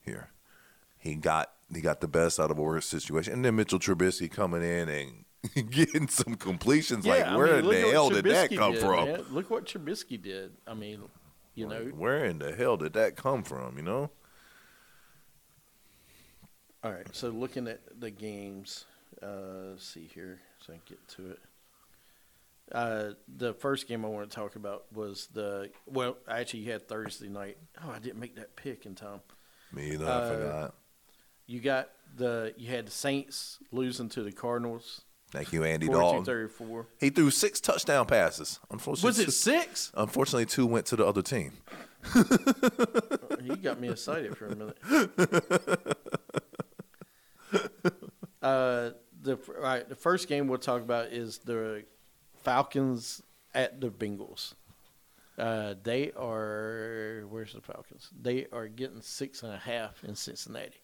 [0.00, 0.30] here.
[0.96, 4.30] He got he got the best out of a worse situation, and then Mitchell Trubisky
[4.30, 7.06] coming in and getting some completions.
[7.06, 9.06] like I where mean, the hell did that come did, from?
[9.06, 9.24] man.
[9.30, 10.52] Look what Trubisky did.
[10.66, 11.02] I mean,
[11.54, 11.84] you know.
[11.96, 13.76] Where in the hell did that come from?
[13.76, 14.10] You know.
[16.84, 18.86] All right, so looking at the games,
[19.22, 21.38] uh, let's see here, so I can get to it.
[22.72, 26.88] Uh, the first game I want to talk about was the well, actually, you had
[26.88, 27.58] Thursday night.
[27.84, 29.20] Oh, I didn't make that pick in time.
[29.72, 30.06] Me either.
[30.06, 30.74] Uh, I forgot.
[31.52, 36.02] You got the you had the Saints losing to the Cardinals, Thank you, Andy 42
[36.02, 36.24] Dalton.
[36.24, 36.86] 34.
[36.98, 38.58] He threw six touchdown passes.
[38.70, 39.92] Unfortunately, Was it two- six?
[39.94, 41.52] Unfortunately, two went to the other team.
[43.42, 44.78] You got me excited for a minute.
[48.42, 49.86] uh, the right.
[49.86, 51.84] The first game we'll talk about is the
[52.42, 53.22] Falcons
[53.54, 54.54] at the Bengals.
[55.36, 58.08] Uh, they are where's the Falcons?
[58.18, 60.81] They are getting six and a half in Cincinnati.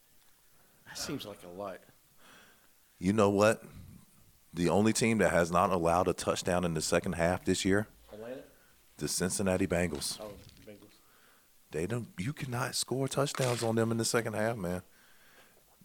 [0.89, 1.79] That seems like a lot.
[2.99, 3.63] You know what?
[4.55, 7.87] The only team that has not allowed a touchdown in the second half this year,
[8.13, 8.41] Atlanta.
[8.97, 10.19] the Cincinnati Bengals.
[10.21, 10.31] Oh,
[10.67, 10.97] Bengals.
[11.71, 12.09] They don't.
[12.19, 14.83] You cannot score touchdowns on them in the second half, man.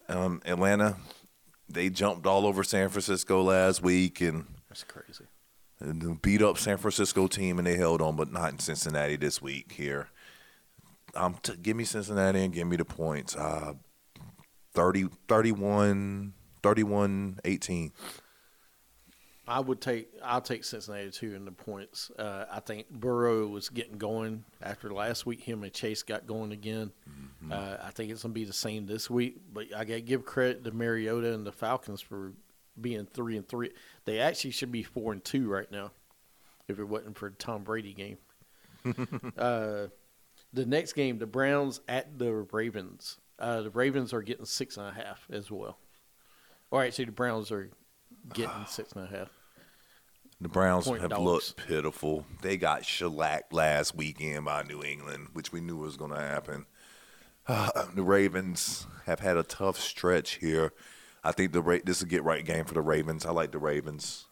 [0.09, 0.95] Um, Atlanta,
[1.69, 5.25] they jumped all over San Francisco last week and, That's crazy.
[5.79, 9.41] and beat up San Francisco team, and they held on, but not in Cincinnati this
[9.41, 9.73] week.
[9.73, 10.09] Here,
[11.15, 13.35] um, t- give me Cincinnati and give me the points.
[13.35, 13.73] Uh,
[14.73, 17.91] 30, 31, 31 18.
[19.45, 20.09] I would take.
[20.23, 22.09] I'll take Cincinnati too in the points.
[22.17, 25.41] Uh, I think Burrow was getting going after last week.
[25.41, 26.91] Him and Chase got going again.
[27.51, 29.41] Uh, I think it's gonna be the same this week.
[29.53, 32.31] But I got to give credit to Mariota and the Falcons for
[32.79, 33.71] being three and three.
[34.05, 35.91] They actually should be four and two right now,
[36.69, 38.17] if it wasn't for the Tom Brady game.
[39.37, 39.87] uh,
[40.53, 43.17] the next game, the Browns at the Ravens.
[43.39, 45.77] Uh, the Ravens are getting six and a half as well.
[46.71, 47.69] All right, actually, the Browns are
[48.33, 49.29] getting six and a half.
[50.41, 51.23] The Browns Point have dogs.
[51.23, 52.25] looked pitiful.
[52.41, 56.65] They got shellacked last weekend by New England, which we knew was going to happen.
[57.47, 60.73] the Ravens have had a tough stretch here.
[61.23, 63.25] I think the Ra- this is a get right game for the Ravens.
[63.25, 64.25] I like the Ravens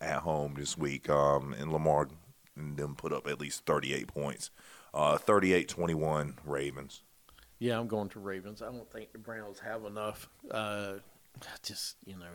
[0.00, 1.10] at home this week.
[1.10, 2.08] Um, and Lamar
[2.56, 4.50] and them put up at least 38 points.
[4.92, 7.02] Uh, 38-21 Ravens.
[7.60, 8.62] Yeah, I'm going to Ravens.
[8.62, 10.28] I don't think the Browns have enough.
[10.50, 10.94] Uh,
[11.62, 12.26] just you know,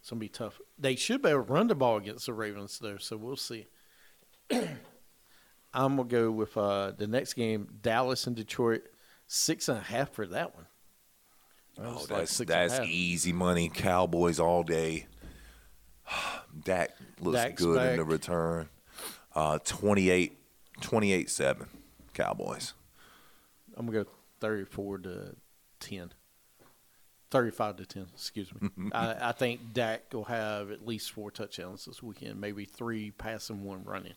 [0.00, 0.60] it's gonna be tough.
[0.78, 3.66] They should be able to run the ball against the Ravens though, so we'll see.
[4.50, 8.82] I'm gonna go with uh, the next game, Dallas and Detroit,
[9.26, 10.66] six and a half for that one.
[11.76, 12.86] That Oh, was like that's six and a that's half.
[12.88, 13.68] easy money.
[13.68, 15.06] Cowboys all day.
[16.64, 18.68] Dak looks Dak's good in the return.
[19.34, 20.38] Uh, 28
[20.80, 21.66] 28-7
[22.12, 22.74] Cowboys.
[23.76, 24.10] I'm gonna go
[24.44, 25.36] 34 to
[25.80, 26.12] 10.
[27.30, 28.68] 35 to 10, excuse me.
[28.92, 33.64] I, I think Dak will have at least four touchdowns this weekend, maybe three passing,
[33.64, 34.12] one running.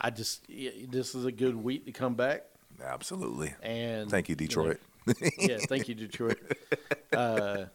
[0.00, 2.44] I just, yeah, this is a good week to come back.
[2.82, 3.52] Absolutely.
[3.62, 4.80] And Thank you, know, Detroit.
[5.38, 6.38] yeah, thank you, Detroit.
[7.12, 7.66] Uh,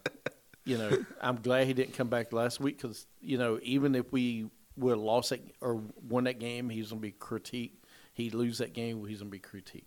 [0.66, 4.12] you know, I'm glad he didn't come back last week because you know even if
[4.12, 5.80] we would have lost that or
[6.10, 7.78] won that game, he's gonna be critiqued.
[8.12, 9.84] He lose that game, he's gonna be critiqued.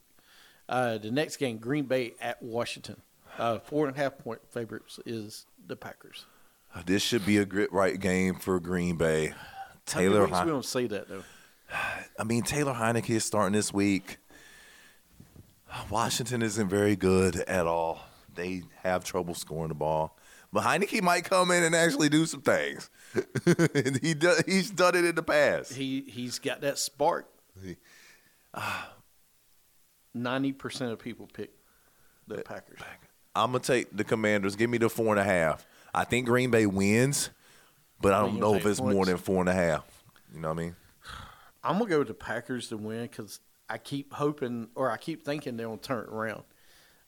[0.67, 3.01] Uh, the next game, Green Bay at Washington.
[3.37, 6.25] Uh, four and a half point favorites is the Packers.
[6.85, 9.33] This should be a grit right game for Green Bay.
[9.85, 11.23] Taylor, we don't say that though.
[12.19, 14.17] I mean Taylor Heinicke is starting this week.
[15.89, 17.99] Washington isn't very good at all.
[18.35, 20.17] They have trouble scoring the ball.
[20.51, 22.89] But Heinicke might come in and actually do some things.
[24.01, 25.73] he do, he's done it in the past.
[25.73, 27.27] He he's got that spark.
[27.63, 27.77] He-
[30.13, 31.51] Ninety percent of people pick
[32.27, 32.79] the Packers.
[33.35, 34.55] I'm gonna take the Commanders.
[34.55, 35.65] Give me the four and a half.
[35.93, 37.29] I think Green Bay wins,
[38.01, 39.85] but I don't you know gonna if it's more than four and a half.
[40.33, 40.75] You know what I mean?
[41.63, 45.23] I'm gonna go with the Packers to win because I keep hoping or I keep
[45.25, 46.43] thinking they'll turn it around.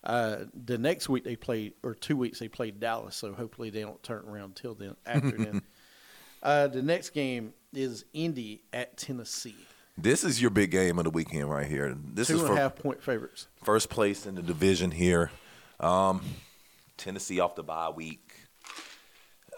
[0.03, 3.81] Uh, the next week they play or two weeks they play Dallas, so hopefully they
[3.81, 4.95] don't turn around until then.
[5.05, 5.61] After then,
[6.43, 9.55] uh, the next game is Indy at Tennessee.
[9.97, 11.95] This is your big game of the weekend right here.
[12.13, 13.47] This Two is and for half point favorites.
[13.63, 15.31] first place in the division here.
[15.79, 16.21] Um,
[16.97, 18.33] Tennessee off the bye week.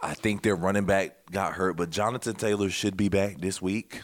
[0.01, 4.01] I think their running back got hurt, but Jonathan Taylor should be back this week.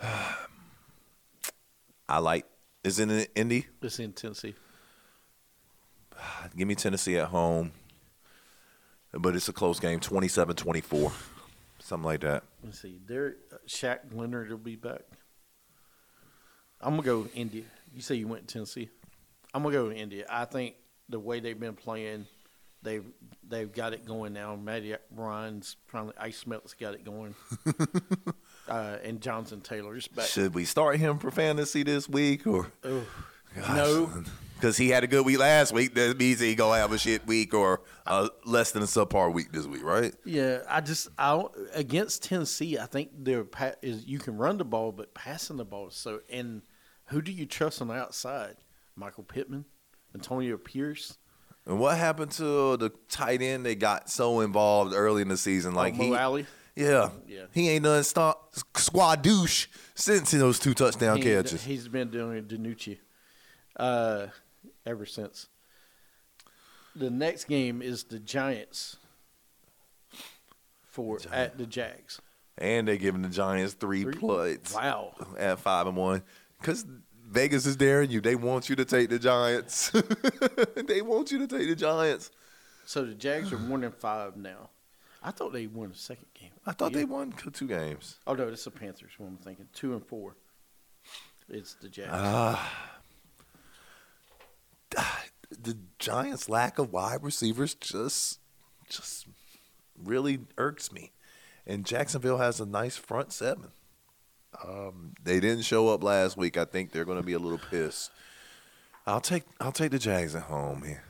[2.08, 2.44] I like.
[2.84, 3.66] Is it in Indy?
[3.82, 4.54] It's in Tennessee.
[6.56, 7.72] Give me Tennessee at home.
[9.12, 11.12] But it's a close game, 27-24.
[11.86, 12.42] Something like that.
[12.64, 12.98] Let's see.
[13.06, 13.36] There,
[13.68, 15.02] Shaq Leonard will be back.
[16.80, 17.62] I'm gonna go India.
[17.94, 18.90] You say you went to Tennessee.
[19.54, 20.26] I'm gonna go to India.
[20.28, 20.74] I think
[21.08, 22.26] the way they've been playing,
[22.82, 23.04] they've
[23.48, 24.56] they've got it going now.
[24.56, 27.36] Matty Ryan's finally Ice Melt's got it going,
[28.68, 30.26] uh, and Jonathan Taylor's back.
[30.26, 32.72] Should we start him for fantasy this week or
[33.68, 34.10] No,
[34.56, 35.94] Because he had a good week last week.
[35.94, 39.52] That means he gonna have a shit week or a less than a subpar week
[39.52, 40.14] this week, right?
[40.24, 40.60] yeah.
[40.68, 42.78] I just I don't- against Tennessee.
[42.78, 46.20] I think their pa- is you can run the ball, but passing the ball so.
[46.30, 46.62] And
[47.06, 48.56] who do you trust on the outside?
[48.96, 49.66] Michael Pittman,
[50.14, 51.18] Antonio Pierce.
[51.66, 53.66] And what happened to the tight end?
[53.66, 56.46] They got so involved early in the season, like Mo he, Alley?
[56.74, 57.44] yeah, Yeah.
[57.52, 61.62] he ain't done stop squad douche since those two touchdown He- catches.
[61.64, 62.98] He's been doing Danucci
[63.78, 64.28] uh,
[64.86, 65.48] ever since.
[66.94, 68.96] The next game is the Giants
[70.88, 72.20] for at the Jags.
[72.58, 74.14] And they're giving the Giants three, Three?
[74.14, 75.14] points Wow.
[75.38, 76.22] at five and one.
[76.58, 76.86] Because
[77.28, 78.20] Vegas is daring you.
[78.22, 79.90] They want you to take the Giants.
[80.86, 82.30] they want you to take the Giants.
[82.86, 84.70] So the Jags are one and five now.
[85.22, 86.52] I thought they won the second game.
[86.64, 86.98] I thought Yeah.
[86.98, 88.20] they won two games.
[88.26, 89.10] Oh no, it's the Panthers.
[89.18, 90.36] What I'm thinking, two and four.
[91.48, 92.10] It's the Jags.
[92.12, 92.95] Ah.
[95.48, 98.40] The Giants' lack of wide receivers just,
[98.90, 99.26] just
[99.96, 101.12] really irks me.
[101.64, 103.70] And Jacksonville has a nice front seven.
[104.64, 106.56] Um, they didn't show up last week.
[106.56, 108.10] I think they're going to be a little pissed.
[109.06, 111.04] I'll take I'll take the Jags at home here.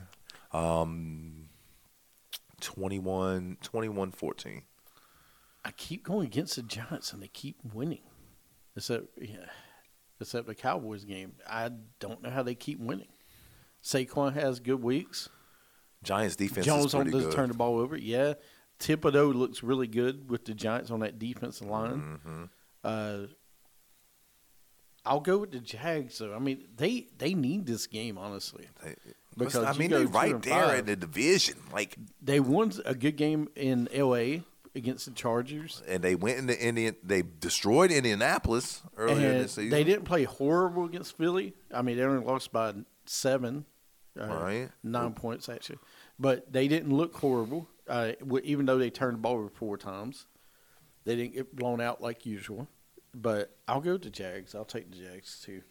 [0.51, 1.49] Um,
[2.61, 4.61] 21, 21-14.
[5.65, 8.01] I keep going against the Giants and they keep winning.
[8.75, 9.45] Except, yeah,
[10.21, 11.33] except the Cowboys game.
[11.49, 13.07] I don't know how they keep winning.
[13.87, 15.29] Saquon has good weeks.
[16.03, 17.35] Giants defense Jones is pretty doesn't good.
[17.35, 17.95] turn the ball over.
[17.97, 18.33] Yeah,
[18.79, 22.19] Thibodeaux looks really good with the Giants on that defensive line.
[22.25, 22.43] Mm-hmm.
[22.83, 23.17] Uh,
[25.05, 26.17] I'll go with the Jags.
[26.19, 28.67] Though I mean, they they need this game honestly.
[28.83, 28.95] They-
[29.37, 30.79] Because I mean, they two right there five.
[30.79, 31.55] in the division.
[31.71, 34.43] Like They won a good game in L.A.
[34.75, 35.81] against the Chargers.
[35.87, 36.95] and they went into Indian.
[37.03, 39.69] They destroyed Indianapolis earlier and this season.
[39.69, 41.53] they didn't play horrible against Philly.
[41.73, 42.73] I mean, they only lost by
[43.05, 43.65] seven,
[44.17, 44.69] Right.
[44.83, 45.79] nine points actually,
[46.19, 47.67] but they didn't look horrible.
[47.87, 48.13] Uh,
[48.43, 50.25] even though they turned the ball over four times,
[51.05, 52.67] they didn't get blown out like usual.
[53.13, 54.53] But I'll go to Jags.
[54.53, 55.61] I'll take the Jags too.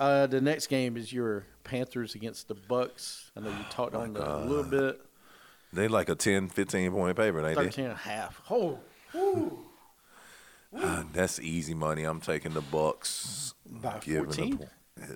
[0.00, 3.30] Uh, the next game is your Panthers against the Bucs.
[3.36, 5.00] I know you talked on that a little bit.
[5.72, 8.40] They like a 10, 15 point favorite, ain't 13 and a half.
[8.50, 8.78] Oh,
[9.12, 9.50] they?
[10.76, 12.04] Ah, that's easy money.
[12.04, 13.54] I'm taking the Bucs.
[13.64, 14.58] By 14?
[14.58, 14.66] po-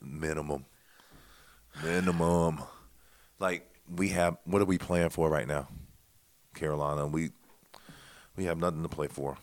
[0.03, 0.65] minimum,
[1.83, 2.61] minimum.
[3.39, 5.69] Like we have, what are we playing for right now?
[6.55, 7.07] Carolina.
[7.07, 7.31] We
[8.37, 9.37] we have nothing to play for.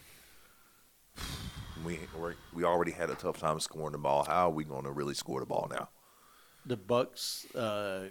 [1.85, 4.23] We we're, already had a tough time scoring the ball.
[4.23, 5.89] How are we going to really score the ball now?
[6.65, 8.09] the Bucs uh,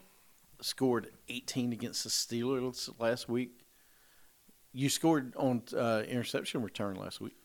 [0.60, 3.50] scored 18 against the Steelers last week.
[4.72, 7.36] You scored on uh, interception return last week.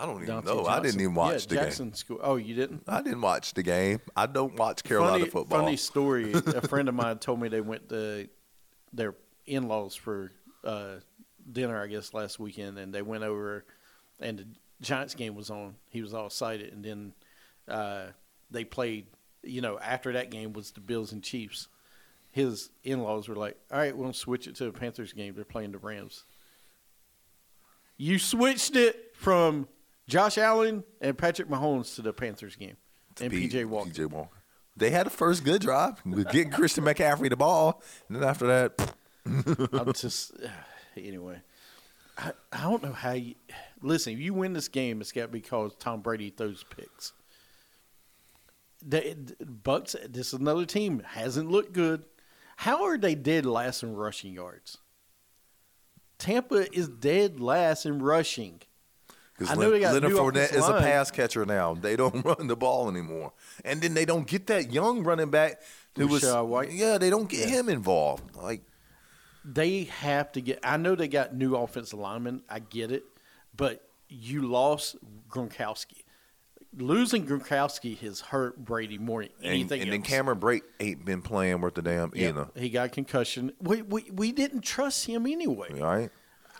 [0.00, 0.66] I don't even Dante know.
[0.66, 1.94] I didn't even watch yeah, the Jackson game.
[1.94, 2.20] Scored.
[2.22, 2.84] Oh, you didn't?
[2.88, 4.00] I didn't watch the game.
[4.16, 5.58] I don't watch Carolina funny, football.
[5.60, 6.32] Funny story.
[6.32, 8.26] a friend of mine told me they went to
[8.94, 9.14] their
[9.46, 10.32] in-laws for
[10.64, 10.96] uh,
[11.52, 13.66] dinner, I guess, last weekend, and they went over,
[14.20, 14.46] and the
[14.80, 15.74] Giants game was on.
[15.90, 17.12] He was all excited, and then
[17.68, 18.06] uh,
[18.50, 19.06] they played.
[19.42, 21.68] You know, after that game was the Bills and Chiefs.
[22.32, 25.34] His in-laws were like, "All right, we'll switch it to the Panthers game.
[25.34, 26.24] They're playing the Rams."
[27.98, 29.68] You switched it from
[30.10, 32.76] Josh Allen and Patrick Mahomes to the Panthers game
[33.20, 33.90] and PJ Walker.
[33.90, 34.36] PJ Walker.
[34.76, 38.46] They had the first good drive with getting Christian McCaffrey the ball, and then after
[38.46, 38.94] that,
[39.72, 40.32] I'm just
[40.96, 41.40] anyway.
[42.18, 43.34] I, I don't know how you
[43.82, 44.12] listen.
[44.12, 47.12] If you win this game, it's got to be because Tom Brady throws picks.
[48.84, 49.94] The, the Bucs.
[50.12, 52.04] This is another team hasn't looked good.
[52.56, 54.78] How are they dead last in rushing yards?
[56.18, 58.60] Tampa is dead last in rushing.
[59.40, 61.72] Because I know they got Leonard Fournette is a pass catcher now.
[61.72, 63.32] They don't run the ball anymore,
[63.64, 65.62] and then they don't get that young running back
[65.96, 66.72] who was White?
[66.72, 66.98] yeah.
[66.98, 68.36] They don't get him involved.
[68.36, 68.60] Like
[69.46, 70.60] They have to get.
[70.62, 72.42] I know they got new offensive linemen.
[72.50, 73.04] I get it,
[73.56, 74.96] but you lost
[75.30, 76.02] Gronkowski.
[76.76, 80.08] Losing Gronkowski has hurt Brady more than and, anything and then else.
[80.08, 82.48] Cameron Brate ain't been playing worth the damn Yeah, either.
[82.54, 83.52] he got concussion.
[83.58, 85.80] We, we we didn't trust him anyway.
[85.80, 86.10] All right,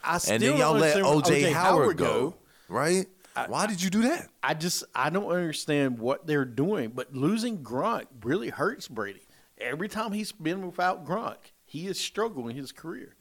[0.03, 2.37] I still and then y'all let OJ, why Howard go.
[2.71, 3.07] Right?
[3.49, 4.29] Why did you do that?
[4.43, 6.91] I just I don't understand what they're doing.
[6.91, 9.23] But losing Gronk really hurts Brady.
[9.59, 13.15] Every time he's been without Gronk, he has struggled in his career.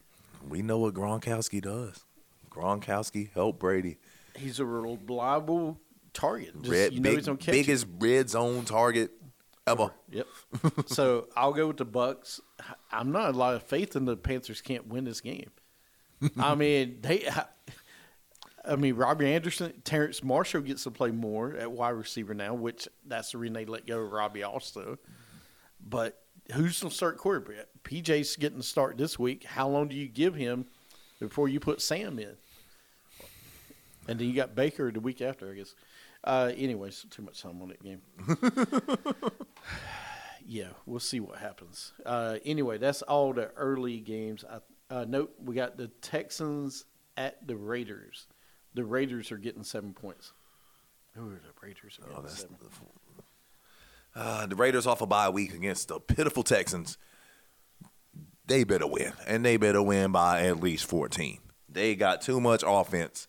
[0.48, 2.04] We know what Gronkowski does.
[2.50, 3.98] Gronkowski helped Brady.
[4.34, 5.78] He's a reliable
[6.12, 6.54] target.
[6.62, 9.10] Just, Red, you know big, he's gonna catch biggest red zone target
[9.66, 9.90] ever.
[10.10, 10.26] Yep.
[10.86, 12.40] so I'll go with the Bucs.
[12.90, 15.50] I'm not a lot of faith in the Panthers can't win this game.
[16.38, 17.28] I mean, they.
[18.64, 22.88] I mean, Robbie Anderson, Terrace Marshall gets to play more at wide receiver now, which
[23.06, 24.98] that's the reason they let go of Robbie also.
[25.86, 27.66] But who's going to start quarterback?
[27.84, 29.44] PJ's getting to start this week.
[29.44, 30.66] How long do you give him
[31.18, 32.36] before you put Sam in?
[34.08, 35.74] And then you got Baker the week after, I guess.
[36.22, 38.02] Uh, anyways, too much time on that game.
[40.46, 41.92] yeah, we'll see what happens.
[42.04, 44.44] Uh, anyway, that's all the early games.
[44.44, 46.84] I, uh, note we got the Texans
[47.16, 48.26] at the Raiders.
[48.74, 50.32] The Raiders are getting seven points.
[51.14, 51.98] Who are the Raiders?
[52.02, 52.56] Are getting that's seven?
[54.14, 56.98] Uh, the Raiders off a bye week against the pitiful Texans.
[58.46, 61.38] they better win, and they better win by at least 14.
[61.68, 63.28] They got too much offense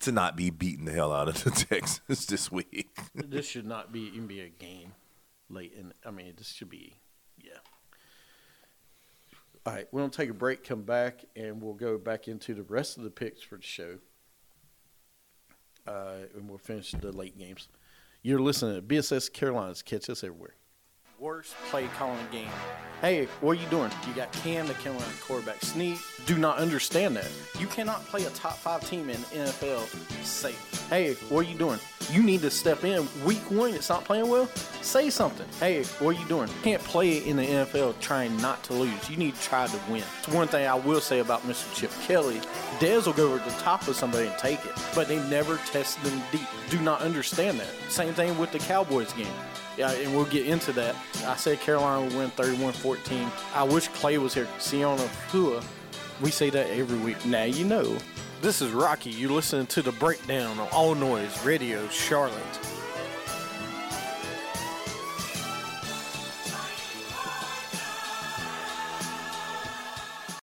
[0.00, 2.88] to not be beating the hell out of the Texans this week.
[3.14, 4.92] this should not be even be a game
[5.50, 5.92] late in.
[6.06, 6.94] I mean, this should be
[7.42, 7.58] yeah.
[9.66, 12.62] All right, we're gonna take a break, come back, and we'll go back into the
[12.62, 13.98] rest of the picks for the show,
[15.86, 17.68] uh, and we'll finish the late games.
[18.22, 19.82] You're listening to BSS Carolinas.
[19.82, 20.54] Catch us everywhere.
[21.18, 22.48] Worst play calling game.
[23.00, 23.90] Hey, what are you doing?
[24.08, 25.62] You got Cam, the Carolina quarterback.
[25.62, 25.98] Sneak.
[26.26, 27.28] Do not understand that.
[27.58, 29.86] You cannot play a top five team in NFL
[30.24, 30.86] safe.
[30.88, 31.78] Hey, what are you doing?
[32.10, 33.06] You need to step in.
[33.24, 34.46] Week one, it's not playing well.
[34.82, 35.46] Say something.
[35.60, 36.48] Hey, what are you doing?
[36.62, 39.10] Can't play in the NFL trying not to lose.
[39.10, 40.02] You need to try to win.
[40.18, 41.72] It's one thing I will say about Mr.
[41.74, 42.40] Chip Kelly.
[42.78, 46.02] Dez will go over the top of somebody and take it, but they never test
[46.02, 46.46] them deep.
[46.70, 47.68] Do not understand that.
[47.88, 49.26] Same thing with the Cowboys game.
[49.76, 50.96] Yeah, and we'll get into that.
[51.24, 53.30] I said Carolina would win 31-14.
[53.54, 54.48] I wish Clay was here.
[54.58, 55.62] Siona Fua.
[56.20, 57.24] We say that every week.
[57.24, 57.96] Now you know.
[58.42, 59.10] This is Rocky.
[59.10, 62.79] You're listening to the breakdown on All Noise Radio Charlotte.